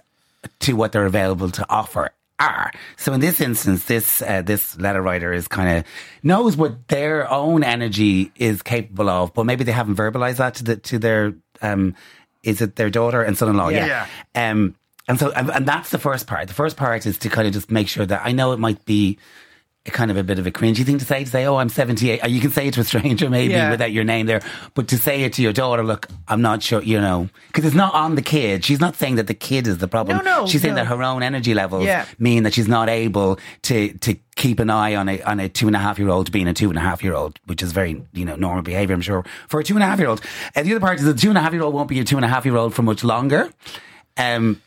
to 0.61 0.73
what 0.75 0.91
they're 0.93 1.07
available 1.07 1.51
to 1.51 1.65
offer 1.71 2.11
are. 2.43 2.73
So 2.97 3.13
in 3.13 3.21
this 3.21 3.41
instance, 3.41 3.85
this 3.85 4.23
uh, 4.23 4.43
this 4.43 4.79
letter 4.79 5.01
writer 5.01 5.33
is 5.33 5.49
kind 5.49 5.79
of 5.79 5.85
knows 6.23 6.57
what 6.57 6.89
their 6.89 7.31
own 7.31 7.65
energy 7.65 8.33
is 8.37 8.63
capable 8.63 9.09
of, 9.09 9.33
but 9.35 9.45
maybe 9.45 9.65
they 9.65 9.73
haven't 9.73 9.97
verbalized 9.97 10.37
that 10.37 10.55
to 10.57 10.65
the 10.65 10.77
to 10.77 10.99
their 10.99 11.35
um, 11.61 11.95
is 12.43 12.61
it 12.61 12.77
their 12.77 12.91
daughter 12.91 13.23
and 13.23 13.39
son-in-law? 13.39 13.69
Yeah. 13.69 14.07
Yeah. 14.35 14.51
Um, 14.51 14.75
and 15.09 15.19
so 15.19 15.31
and, 15.33 15.51
and 15.51 15.67
that's 15.67 15.91
the 15.91 15.99
first 15.99 16.27
part. 16.27 16.49
The 16.49 16.55
first 16.55 16.77
part 16.77 17.07
is 17.07 17.19
to 17.19 17.29
kind 17.29 17.47
of 17.47 17.55
just 17.55 17.71
make 17.71 17.89
sure 17.89 18.07
that 18.07 18.23
I 18.25 18.33
know 18.33 18.53
it 18.53 18.59
might 18.59 18.85
be. 18.85 19.19
Kind 19.85 20.13
of 20.13 20.17
a 20.17 20.23
bit 20.23 20.39
of 20.39 20.47
a 20.47 20.53
cringy 20.53 20.85
thing 20.87 20.99
to 20.99 21.05
say 21.05 21.25
to 21.25 21.29
say, 21.31 21.45
"Oh, 21.45 21.57
I'm 21.57 21.69
78." 21.69 22.23
Uh, 22.23 22.29
You 22.29 22.41
can 22.41 22.53
say 22.53 22.69
it 22.69 22.75
to 22.75 22.81
a 22.81 22.85
stranger 22.85 23.29
maybe 23.39 23.53
Yeah. 23.53 23.69
without 23.69 23.91
your 23.91 24.05
name 24.05 24.27
there, 24.27 24.41
but 24.75 24.87
to 24.89 24.97
say 24.97 25.25
it 25.25 25.33
to 25.35 25.43
your 25.43 25.53
daughter, 25.53 25.83
look, 25.83 26.07
I'm 26.29 26.41
not 26.41 26.63
sure, 26.63 26.81
you 26.81 27.01
know, 27.01 27.29
because 27.49 27.65
it's 27.65 27.75
not 27.75 27.93
on 27.93 28.15
the 28.15 28.23
kid. 28.23 28.65
She's 28.65 28.79
not 28.79 28.95
saying 28.95 29.17
that 29.17 29.27
the 29.27 29.35
kid 29.35 29.67
is 29.67 29.79
the 29.79 29.89
problem. 29.89 30.19
No, 30.19 30.23
no, 30.23 30.47
she's 30.47 30.63
saying 30.63 30.77
no. 30.77 30.83
that 30.83 30.87
her 30.87 31.03
own 31.03 31.25
energy 31.25 31.53
levels 31.53 31.85
Yeah. 31.85 32.05
mean 32.21 32.45
that 32.45 32.55
she's 32.55 32.69
not 32.69 32.89
able 32.89 33.41
to 33.63 33.93
to 33.95 34.15
keep 34.37 34.61
an 34.61 34.71
eye 34.71 34.95
on 34.95 35.09
a 35.09 35.21
on 35.23 35.41
a 35.41 35.49
two 35.49 35.67
and 35.67 35.75
a 35.75 35.81
half 35.81 35.99
year 35.99 36.11
old 36.11 36.31
being 36.31 36.47
a 36.47 36.55
two 36.55 36.69
and 36.69 36.79
a 36.79 36.83
half 36.83 37.03
year 37.03 37.15
old, 37.15 37.41
which 37.47 37.61
is 37.61 37.73
very 37.73 38.01
you 38.13 38.25
know 38.25 38.37
normal 38.37 38.63
behavior, 38.63 38.95
I'm 38.95 39.03
sure, 39.03 39.25
for 39.49 39.59
a 39.59 39.65
two 39.65 39.75
and 39.75 39.83
a 39.83 39.87
half 39.87 39.99
year 39.99 40.09
old. 40.09 40.21
And 40.55 40.65
the 40.65 40.71
other 40.77 40.81
part 40.81 41.01
is 41.01 41.05
the 41.05 41.13
two 41.13 41.29
and 41.29 41.37
a 41.39 41.41
half 41.41 41.53
year 41.53 41.63
old 41.63 41.75
won't 41.75 41.89
be 41.89 41.99
a 41.99 42.05
two 42.05 42.15
and 42.17 42.25
a 42.25 42.29
half 42.29 42.45
year 42.45 42.57
old 42.57 42.73
for 42.73 42.83
much 42.83 43.03
longer. 43.03 43.51
Um, 44.17 44.63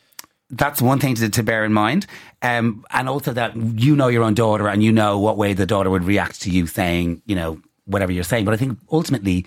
that's 0.50 0.82
one 0.82 1.00
thing 1.00 1.16
to, 1.16 1.30
to 1.30 1.44
bear 1.44 1.66
in 1.66 1.74
mind. 1.74 2.06
Um, 2.42 2.86
and 2.92 3.10
also 3.10 3.34
that 3.34 3.56
you 3.56 3.96
know 3.96 4.08
your 4.08 4.24
own 4.24 4.34
daughter 4.34 4.68
and 4.68 4.84
you 4.84 4.92
know 4.92 5.20
what 5.20 5.38
way 5.38 5.54
the 5.54 5.66
daughter 5.66 5.90
would 5.90 6.04
react 6.04 6.42
to 6.42 6.50
you 6.50 6.68
saying, 6.68 7.22
you 7.26 7.36
know, 7.36 7.60
whatever 7.86 8.12
you're 8.12 8.24
saying. 8.24 8.46
But 8.46 8.54
I 8.54 8.58
think 8.58 8.78
ultimately, 8.92 9.46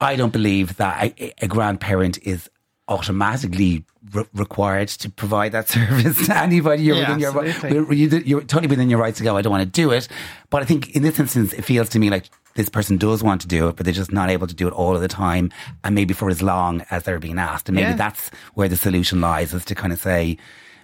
I 0.00 0.16
don't 0.16 0.32
believe 0.32 0.76
that 0.76 1.18
a, 1.18 1.32
a 1.44 1.48
grandparent 1.48 2.18
is 2.22 2.50
automatically 2.88 3.84
re- 4.12 4.26
required 4.34 4.88
to 4.88 5.08
provide 5.08 5.52
that 5.52 5.68
service 5.76 6.26
to 6.26 6.36
anybody. 6.36 6.82
You're, 6.82 6.96
Yeah, 6.96 7.30
within 7.30 7.72
your, 7.72 7.92
you're, 7.92 8.20
you're 8.20 8.40
totally 8.42 8.68
within 8.68 8.90
your 8.90 8.98
rights 8.98 9.18
to 9.18 9.24
go. 9.24 9.36
I 9.36 9.42
don't 9.42 9.52
want 9.52 9.62
to 9.62 9.70
do 9.70 9.90
it. 9.90 10.08
But 10.50 10.62
I 10.62 10.64
think 10.64 10.94
in 10.94 11.02
this 11.02 11.18
instance, 11.18 11.52
it 11.52 11.62
feels 11.62 11.88
to 11.90 11.98
me 11.98 12.10
like 12.10 12.28
this 12.54 12.68
person 12.68 12.96
does 12.96 13.22
want 13.22 13.40
to 13.42 13.48
do 13.48 13.68
it, 13.68 13.76
but 13.76 13.84
they're 13.84 13.92
just 13.94 14.12
not 14.12 14.30
able 14.30 14.46
to 14.46 14.54
do 14.54 14.66
it 14.68 14.72
all 14.74 14.94
of 14.94 15.00
the 15.00 15.08
time 15.08 15.50
and 15.84 15.94
maybe 15.94 16.14
for 16.14 16.28
as 16.30 16.42
long 16.42 16.84
as 16.90 17.02
they're 17.04 17.18
being 17.18 17.38
asked. 17.38 17.68
And 17.68 17.76
maybe 17.76 17.90
Yeah. 17.90 17.96
that's 17.96 18.30
where 18.54 18.68
the 18.68 18.76
solution 18.76 19.20
lies 19.20 19.54
is 19.54 19.64
to 19.66 19.74
kind 19.74 19.92
of 19.92 20.00
say, 20.00 20.36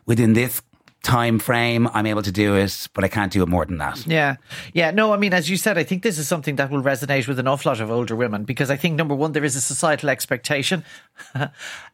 within 0.07 0.33
this 0.33 0.63
time 1.03 1.39
frame, 1.39 1.89
I'm 1.95 2.07
able 2.07 2.23
to 2.23 2.33
do 2.33 2.57
it, 2.57 2.89
but 2.93 3.05
I 3.05 3.09
can't 3.09 3.33
do 3.33 3.43
it 3.43 3.49
more 3.49 3.65
than 3.65 3.79
that. 3.79 4.07
Yeah. 4.07 4.37
Yeah. 4.75 4.91
No, 4.91 5.13
I 5.13 5.17
mean, 5.17 5.33
as 5.33 5.49
you 5.49 5.57
said, 5.57 5.79
I 5.79 5.85
think 5.85 6.03
this 6.03 6.19
is 6.19 6.27
something 6.29 6.57
that 6.57 6.71
will 6.71 6.83
resonate 6.83 7.27
with 7.29 7.39
an 7.39 7.47
awful 7.49 7.71
lot 7.71 7.81
of 7.81 7.91
older 7.91 8.17
women 8.17 8.45
because 8.45 8.71
I 8.71 8.77
think, 8.77 8.97
number 8.97 9.15
one, 9.15 9.33
there 9.33 9.45
is 9.45 9.57
a 9.57 9.61
societal 9.61 10.11
expectation 10.11 10.85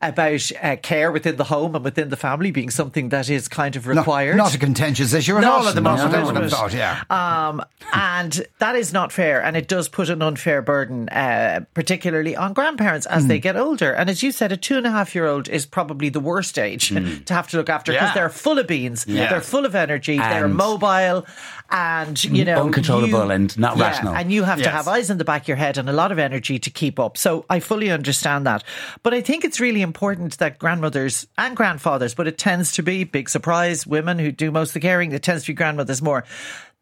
about 0.02 0.50
uh, 0.62 0.76
care 0.82 1.10
within 1.12 1.36
the 1.36 1.44
home 1.44 1.74
and 1.74 1.84
within 1.84 2.08
the 2.08 2.16
family 2.16 2.50
being 2.50 2.70
something 2.70 3.08
that 3.10 3.28
is 3.30 3.48
kind 3.48 3.76
of 3.76 3.86
required. 3.86 4.36
Not, 4.36 4.54
a 4.54 4.58
contentious 4.58 5.12
issue 5.12 5.36
at 5.36 5.40
Not 5.42 5.60
all 5.62 5.68
at 5.68 5.74
the 5.74 5.80
no, 5.80 5.90
moment. 5.96 6.14
I 6.14 6.20
no, 6.20 6.26
would 6.26 6.34
have 6.36 6.44
no. 6.44 6.48
thought, 6.50 6.74
yeah. 6.74 7.02
Um, 7.10 7.62
and 7.92 8.46
that 8.58 8.76
is 8.76 8.92
not 8.92 9.12
fair. 9.12 9.42
And 9.42 9.56
it 9.56 9.68
does 9.68 9.88
put 9.88 10.08
an 10.08 10.22
unfair 10.22 10.62
burden, 10.62 11.08
uh, 11.08 11.60
particularly 11.74 12.36
on 12.36 12.52
grandparents 12.52 13.06
as 13.06 13.22
Hmm. 13.22 13.28
they 13.28 13.38
get 13.38 13.56
older. 13.56 13.92
And 13.92 14.10
as 14.10 14.22
you 14.22 14.32
said, 14.32 14.52
a 14.52 14.56
two 14.56 14.76
and 14.76 14.86
a 14.86 14.90
half 14.90 15.14
year 15.14 15.26
old 15.26 15.48
is 15.48 15.66
probably 15.66 16.08
the 16.08 16.20
worst 16.20 16.58
age 16.58 16.88
to 17.26 17.34
have 17.34 17.48
to 17.48 17.56
look 17.56 17.68
after 17.68 17.92
because 17.92 18.04
Hmm. 18.10 18.10
Yeah. 18.10 18.14
they're 18.14 18.28
full 18.30 18.58
of 18.58 18.66
beans, 18.66 18.93
Yeah. 19.06 19.30
they're 19.30 19.40
full 19.40 19.64
of 19.66 19.74
energy, 19.74 20.18
they're 20.18 20.48
mobile, 20.48 21.26
and, 21.70 22.22
you 22.24 22.44
know, 22.44 22.62
Uncontrollable 22.64 23.24
you- 23.26 23.30
and 23.30 23.58
not 23.58 23.76
yeah, 23.76 23.82
rational. 23.82 24.14
And 24.14 24.30
you 24.32 24.44
have 24.44 24.62
to 24.62 24.70
have 24.70 24.86
eyes 24.88 25.10
in 25.10 25.18
the 25.18 25.24
back 25.24 25.42
of 25.42 25.48
your 25.48 25.56
head 25.56 25.78
and 25.78 25.88
a 25.88 25.92
lot 25.92 26.12
of 26.12 26.18
energy 26.18 26.58
to 26.58 26.70
keep 26.70 26.98
up. 26.98 27.16
So 27.16 27.44
I 27.50 27.60
fully 27.60 27.90
understand 27.90 28.46
that. 28.46 28.62
But 29.02 29.14
I 29.14 29.20
think 29.20 29.44
it's 29.44 29.60
really 29.60 29.82
important 29.82 30.38
that 30.38 30.58
grandmothers 30.58 31.26
and 31.38 31.56
grandfathers, 31.56 32.14
but 32.14 32.28
it 32.28 32.38
tends 32.38 32.72
to 32.72 32.82
be 32.82 33.04
big 33.04 33.28
surprise 33.28 33.86
women 33.86 34.18
who 34.18 34.30
do 34.30 34.50
most 34.50 34.70
of 34.70 34.74
the 34.74 34.80
caring, 34.80 35.12
it 35.12 35.22
tends 35.22 35.44
to 35.44 35.50
be 35.52 35.54
grandmothers 35.54 36.02
more. 36.02 36.24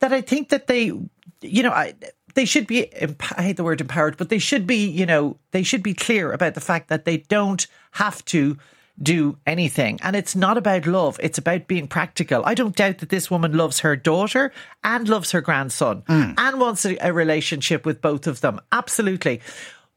That 0.01 0.13
I 0.13 0.21
think 0.21 0.49
that 0.51 0.67
they, 0.67 0.93
you 1.41 1.63
know, 1.63 1.71
I, 1.71 1.95
they 2.35 2.45
should 2.45 2.67
be, 2.67 2.89
I 3.37 3.43
hate 3.43 3.57
the 3.57 3.65
word 3.65 3.81
empowered, 3.81 4.17
but 4.17 4.29
they 4.29 4.39
should 4.39 4.67
be, 4.67 4.89
you 4.89 5.07
know, 5.07 5.37
they 5.53 5.63
should 5.63 5.83
be 5.83 5.95
clear 5.95 6.33
about 6.33 6.55
the 6.55 6.61
fact 6.61 6.89
that 6.89 7.05
they 7.05 7.19
don't 7.19 7.67
have 7.93 8.25
to 8.27 8.57
do 9.01 9.39
anything. 9.47 9.99
And 10.03 10.15
it's 10.15 10.37
not 10.37 10.59
about 10.59 10.87
love, 10.87 11.19
it's 11.23 11.39
about 11.39 11.67
being 11.67 11.89
practical. 11.89 12.43
I 12.45 12.55
don't 12.55 12.77
doubt 12.77 12.99
that 12.99 13.09
this 13.09 13.31
woman 13.31 13.57
loves 13.57 13.81
her 13.81 13.97
daughter 13.97 14.53
and 14.85 15.09
loves 15.09 15.33
her 15.33 15.41
grandson 15.41 16.03
mm. 16.03 16.35
and 16.37 16.61
wants 16.61 16.85
a, 16.85 16.97
a 17.01 17.13
relationship 17.13 17.87
with 17.87 18.01
both 18.01 18.27
of 18.27 18.41
them. 18.41 18.61
Absolutely. 18.71 19.41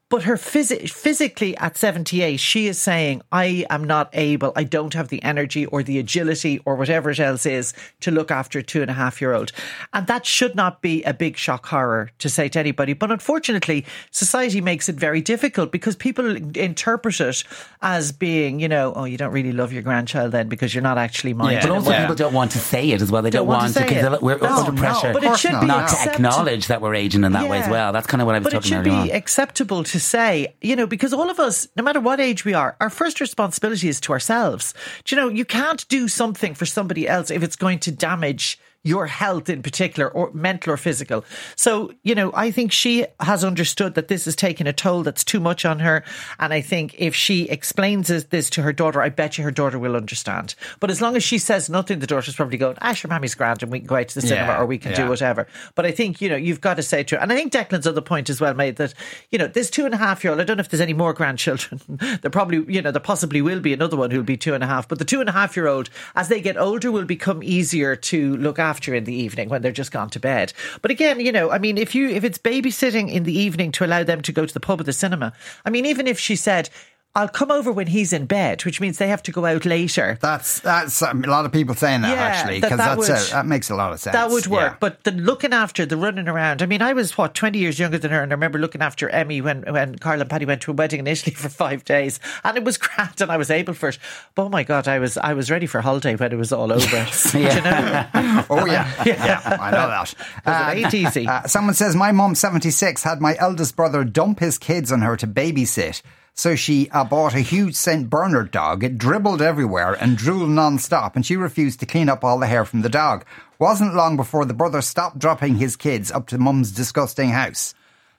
But 0.07 0.21
her 0.23 0.35
phys- 0.35 0.87
physically 0.91 1.57
at 1.57 1.77
78, 1.77 2.37
she 2.37 2.67
is 2.67 2.77
saying, 2.77 3.23
I 3.31 3.65
am 3.71 3.83
not 3.83 4.09
able, 4.13 4.53
I 4.55 4.63
don't 4.63 4.93
have 4.93 5.07
the 5.07 5.21
energy 5.23 5.65
or 5.65 5.81
the 5.81 5.97
agility 5.97 6.59
or 6.63 6.75
whatever 6.75 7.09
it 7.09 7.19
else 7.19 7.47
is 7.47 7.73
to 8.01 8.11
look 8.11 8.29
after 8.29 8.59
a 8.59 8.63
two 8.63 8.83
and 8.83 8.91
a 8.91 8.93
half 8.93 9.19
year 9.19 9.33
old. 9.33 9.51
And 9.93 10.05
that 10.05 10.23
should 10.27 10.53
not 10.55 10.83
be 10.83 11.01
a 11.03 11.13
big 11.13 11.37
shock 11.37 11.65
horror 11.65 12.11
to 12.19 12.29
say 12.29 12.47
to 12.49 12.59
anybody. 12.59 12.93
But 12.93 13.09
unfortunately, 13.11 13.83
society 14.11 14.61
makes 14.61 14.87
it 14.89 14.95
very 14.95 15.21
difficult 15.21 15.71
because 15.71 15.95
people 15.95 16.35
interpret 16.55 17.19
it 17.19 17.43
as 17.81 18.11
being, 18.11 18.59
you 18.59 18.67
know, 18.67 18.93
oh, 18.95 19.05
you 19.05 19.17
don't 19.17 19.31
really 19.33 19.53
love 19.53 19.73
your 19.73 19.81
grandchild 19.81 20.31
then 20.33 20.49
because 20.49 20.73
you're 20.75 20.83
not 20.83 20.99
actually 20.99 21.33
minding. 21.33 21.61
But 21.61 21.71
also, 21.71 21.89
Yeah. 21.89 22.01
people 22.01 22.15
don't 22.15 22.33
want 22.33 22.51
to 22.51 22.59
say 22.59 22.91
it 22.91 23.01
as 23.01 23.11
well. 23.11 23.23
They 23.23 23.31
don't, 23.31 23.39
Don't 23.39 23.47
want 23.47 23.61
want 23.63 23.73
to 23.73 23.79
to 23.79 23.87
say 23.89 23.95
because 23.95 24.13
it. 24.13 24.21
we're 24.21 24.37
No, 24.37 24.55
under 24.55 24.71
no, 24.71 24.77
pressure. 24.79 25.13
but 25.13 25.23
it 25.23 25.35
should 25.39 25.53
not. 25.53 25.61
be 25.61 25.67
not 25.67 25.87
to 25.87 25.93
accepted. 25.95 26.13
acknowledge 26.13 26.67
that 26.67 26.79
we're 26.81 26.93
aging 26.93 27.23
in 27.23 27.31
that 27.31 27.49
way 27.49 27.57
as 27.59 27.69
well. 27.69 27.91
That's 27.91 28.05
kind 28.05 28.21
of 28.21 28.27
what 28.27 28.35
I 28.35 28.39
was 28.39 28.43
but 28.45 28.53
it 28.53 28.63
should 28.65 28.73
about. 28.85 29.05
be 29.05 29.11
on. 29.11 29.17
acceptable 29.17 29.83
to 29.83 29.94
say, 29.99 30.55
you 30.61 30.75
know, 30.75 30.87
because 30.87 31.13
all 31.13 31.29
of 31.29 31.39
us, 31.39 31.67
no 31.75 31.83
matter 31.83 31.99
what 31.99 32.19
age 32.19 32.45
we 32.45 32.53
are, 32.53 32.75
our 32.79 32.89
first 32.89 33.19
responsibility 33.19 33.87
is 33.87 33.99
to 34.01 34.13
ourselves. 34.13 34.73
Do 35.03 35.15
you 35.15 35.21
know, 35.21 35.29
you 35.29 35.45
can't 35.45 35.87
do 35.87 36.07
something 36.07 36.53
for 36.53 36.65
somebody 36.65 37.07
else 37.07 37.31
if 37.31 37.43
it's 37.43 37.55
going 37.55 37.79
to 37.79 37.91
damage 37.91 38.59
your 38.85 39.07
health 39.07 39.49
in 39.49 39.63
particular, 39.63 40.07
or 40.07 40.31
mental 40.31 40.71
or 40.71 40.77
physical. 40.77 41.25
So, 41.55 41.91
you 42.03 42.13
know, 42.13 42.31
I 42.35 42.51
think 42.51 42.71
she 42.71 43.05
has 43.19 43.43
understood 43.43 43.95
that 43.95 44.07
this 44.09 44.27
is 44.27 44.35
taking 44.35 44.67
a 44.67 44.73
toll 44.73 45.01
that's 45.01 45.23
too 45.23 45.39
much 45.39 45.65
on 45.65 45.79
her. 45.79 46.03
And 46.39 46.53
I 46.53 46.61
think 46.61 46.93
if 46.99 47.15
she 47.15 47.49
explains 47.49 48.07
this- 48.07 48.49
to 48.51 48.61
her 48.61 48.71
daughter, 48.71 49.01
I 49.01 49.09
bet 49.09 49.39
you 49.39 49.43
her 49.43 49.49
daughter 49.49 49.79
will 49.79 49.95
understand. 49.95 50.53
But 50.79 50.91
as 50.91 51.01
long 51.01 51.15
as 51.15 51.23
she 51.23 51.39
says 51.39 51.67
nothing, 51.67 51.97
the 51.97 52.05
daughter's 52.05 52.35
probably 52.35 52.59
going, 52.59 52.77
ah, 52.79 52.93
sure, 52.93 53.09
mommy's 53.09 53.33
grand 53.33 53.63
and 53.63 53.71
we 53.71 53.79
can 53.79 53.87
go 53.87 53.95
out 53.95 54.07
to 54.09 54.15
the 54.15 54.21
cinema 54.21 54.51
Yeah, 54.53 54.59
or 54.61 54.67
we 54.67 54.77
can 54.77 54.93
do 54.93 55.07
whatever. 55.09 55.47
But 55.73 55.87
I 55.87 55.91
think, 55.91 56.21
you 56.21 56.29
know, 56.29 56.35
you've 56.35 56.61
got 56.61 56.75
to 56.75 56.83
say 56.83 57.01
to 57.05 57.15
her, 57.15 57.21
and 57.23 57.33
I 57.33 57.35
think 57.35 57.51
Declan's 57.51 57.87
other 57.87 58.01
point 58.01 58.29
as 58.29 58.39
well 58.39 58.53
made 58.53 58.75
that, 58.75 58.93
you 59.31 59.39
know, 59.39 59.47
this 59.47 59.71
two 59.71 59.85
and 59.85 59.95
a 59.95 59.97
half 59.97 60.23
year 60.23 60.29
old, 60.31 60.39
I 60.39 60.43
don't 60.43 60.57
know 60.57 60.61
if 60.61 60.69
there's 60.69 60.79
any 60.79 60.93
more 60.93 61.11
grandchildren. 61.13 61.81
there 62.21 62.29
probably, 62.29 62.63
you 62.71 62.83
know, 62.83 62.91
there 62.91 62.99
possibly 63.01 63.41
will 63.41 63.61
be 63.61 63.73
another 63.73 63.97
one 63.97 64.11
who'll 64.11 64.21
be 64.23 64.37
two 64.37 64.53
and 64.53 64.63
a 64.63 64.67
half, 64.67 64.87
but 64.87 64.99
the 64.99 65.05
two 65.05 65.21
and 65.21 65.29
a 65.29 65.31
half 65.31 65.55
year 65.57 65.65
old, 65.65 65.89
as 66.15 66.27
they 66.27 66.39
get 66.39 66.55
older, 66.55 66.91
will 66.91 67.05
become 67.05 67.41
easier 67.41 67.95
to 67.95 68.37
look 68.37 68.59
after 68.59 68.74
after 68.75 68.93
in 68.93 69.05
the 69.05 69.15
evening 69.15 69.47
when 69.47 69.61
they're 69.61 69.71
just 69.71 69.93
gone 69.93 70.09
to 70.09 70.19
bed. 70.19 70.51
But 70.81 70.91
again, 70.91 71.21
you 71.21 71.31
know, 71.31 71.49
I 71.49 71.59
mean, 71.59 71.77
if 71.77 71.95
you 71.95 72.09
if 72.09 72.25
it's 72.25 72.37
babysitting 72.37 73.09
in 73.09 73.23
the 73.23 73.37
evening 73.37 73.71
to 73.73 73.85
allow 73.85 74.03
them 74.03 74.21
to 74.23 74.33
go 74.33 74.45
to 74.45 74.53
the 74.53 74.59
pub 74.59 74.81
or 74.81 74.83
the 74.83 74.91
cinema, 74.91 75.31
I 75.63 75.69
mean, 75.69 75.85
even 75.85 76.07
if 76.07 76.19
she 76.19 76.35
said. 76.35 76.69
I'll 77.17 77.29
come 77.29 77.49
over 77.49 77.71
when 77.71 77.87
he's 77.87 78.11
in 78.11 78.25
bed, 78.25 78.65
which 78.65 78.81
means 78.81 78.97
they 78.97 79.07
have 79.07 79.23
to 79.23 79.31
go 79.31 79.45
out 79.45 79.63
later. 79.65 80.17
That's 80.19 80.59
that's 80.59 81.01
um, 81.01 81.23
a 81.23 81.27
lot 81.27 81.45
of 81.45 81.51
people 81.53 81.73
saying 81.73 82.01
that 82.01 82.09
Yeah, 82.09 82.21
actually 82.23 82.59
because 82.59 82.77
that 82.77 82.97
that's 82.97 83.09
would- 83.09 83.29
a, 83.29 83.31
that 83.31 83.45
makes 83.45 83.69
a 83.69 83.75
lot 83.75 83.93
of 83.93 84.01
sense. 84.01 84.13
That 84.13 84.29
would 84.31 84.47
work, 84.47 84.73
Yeah. 84.73 84.77
but 84.81 85.03
the 85.05 85.11
looking 85.11 85.53
after, 85.53 85.85
the 85.85 85.95
running 85.95 86.27
around. 86.27 86.61
I 86.61 86.65
mean, 86.65 86.81
I 86.81 86.91
was 86.91 87.17
what 87.17 87.33
twenty 87.33 87.59
years 87.59 87.79
younger 87.79 87.97
than 87.97 88.11
her, 88.11 88.21
and 88.21 88.33
I 88.33 88.35
remember 88.35 88.59
looking 88.59 88.81
after 88.81 89.07
Emmy 89.09 89.39
when 89.39 89.61
when 89.61 89.95
Carl 89.97 90.19
and 90.19 90.29
Paddy 90.29 90.45
went 90.45 90.61
to 90.63 90.71
a 90.71 90.73
wedding 90.73 90.99
in 90.99 91.07
Italy 91.07 91.33
for 91.35 91.47
five 91.47 91.85
days, 91.85 92.19
and 92.43 92.57
it 92.57 92.65
was 92.65 92.77
grand, 92.85 93.21
and 93.21 93.31
I 93.31 93.37
was 93.37 93.49
able 93.49 93.73
for 93.73 93.89
it. 93.89 93.97
But 94.35 94.43
oh 94.43 94.49
my 94.49 94.63
god, 94.63 94.87
I 94.89 94.99
was 94.99 95.17
I 95.17 95.33
was 95.33 95.49
ready 95.49 95.67
for 95.67 95.79
holiday 95.81 96.15
when 96.15 96.33
it 96.33 96.37
was 96.37 96.51
all 96.51 96.73
over. 96.73 96.85
Do 97.31 97.39
you 97.39 97.45
know, 97.61 98.07
Oh 98.49 98.65
yeah, 98.65 98.91
yeah, 99.05 99.57
I 99.61 99.71
know 99.71 99.87
that. 99.87 100.75
it 100.75 100.83
ain't 100.83 100.93
easy. 100.93 101.27
Uh, 101.27 101.43
someone 101.47 101.75
says 101.75 101.95
my 101.95 102.11
mom 102.11 102.35
seventy 102.35 102.71
six, 102.71 103.03
had 103.03 103.21
my 103.21 103.37
eldest 103.39 103.77
brother 103.77 104.03
dump 104.03 104.39
his 104.41 104.57
kids 104.57 104.91
on 104.91 105.01
her 105.01 105.15
to 105.15 105.25
babysit. 105.27 106.01
So 106.37 106.55
she 106.55 106.89
uh, 106.89 107.05
bought 107.05 107.33
a 107.33 107.39
huge 107.39 107.75
Saint 107.75 108.09
Bernard 108.09 108.51
dog. 108.51 108.83
It 108.83 108.97
dribbled 108.97 109.41
everywhere 109.41 109.93
and 109.93 110.17
drooled 110.17 110.49
non-stop, 110.49 111.15
and 111.15 111.25
she 111.25 111.37
refused 111.37 111.79
to 111.79 111.85
clean 111.85 112.09
up 112.09 112.25
all 112.25 112.37
the 112.39 112.45
hair 112.47 112.65
from 112.65 112.81
the 112.81 112.89
dog. 112.89 113.23
Wasn't 113.57 113.95
long 113.95 114.17
before 114.17 114.43
the 114.43 114.53
brother 114.53 114.81
stopped 114.81 115.17
dropping 115.17 115.55
his 115.55 115.77
kids 115.77 116.11
up 116.11 116.27
to 116.27 116.37
mum's 116.37 116.71
disgusting 116.71 117.29
house. 117.29 117.73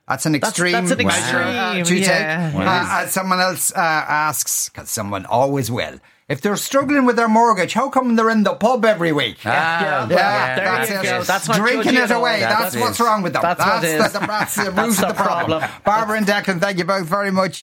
That's 0.09 0.25
an 0.25 0.35
extreme. 0.35 0.73
that's 0.73 0.93
an 0.93 1.05
uh, 1.05 1.09
extreme, 1.11 1.85
to 1.85 1.95
take. 1.97 2.07
yeah. 2.07 2.53
Uh, 2.55 3.03
uh, 3.05 3.07
someone 3.09 3.41
else 3.41 3.71
uh, 3.73 3.79
asks, 3.79 4.71
because 4.71 4.89
someone 4.89 5.27
always 5.27 5.71
will. 5.71 5.99
If 6.29 6.41
they're 6.41 6.57
struggling 6.57 7.05
with 7.05 7.17
their 7.17 7.29
mortgage, 7.29 7.75
how 7.75 7.91
come 7.91 8.17
they're 8.17 8.31
in 8.31 8.45
the 8.45 8.55
pub 8.55 8.85
every 8.85 9.13
week? 9.13 9.39
Ah, 9.45 9.51
Yeah, 9.51 10.07
there 10.07 10.65
that's 10.65 10.91
you 10.91 10.97
it. 11.01 11.03
go. 11.03 11.23
That's 11.23 11.47
Drinking 11.49 11.93
judgy 11.93 11.97
it 12.05 12.11
at 12.11 12.17
away. 12.17 12.41
That's 12.41 12.61
That's, 12.63 12.75
it. 12.77 12.81
what's 12.81 13.01
wrong 13.01 13.23
with 13.23 13.33
them. 13.35 13.43
That's 13.43 13.61
what 13.61 13.85
it 13.85 13.91
is. 14.01 14.13
The, 14.13 14.19
that's 14.21 14.55
the 14.57 14.63
root 14.65 14.75
That's 14.75 14.95
of 14.97 15.01
the 15.03 15.07
the 15.09 15.15
problem. 15.15 15.59
problem. 15.61 15.83
Barbara 15.85 16.17
and 16.19 16.27
Declan, 16.27 16.61
thank 16.61 16.79
you 16.79 16.85
both 16.85 17.07
very 17.07 17.31
much. 17.31 17.63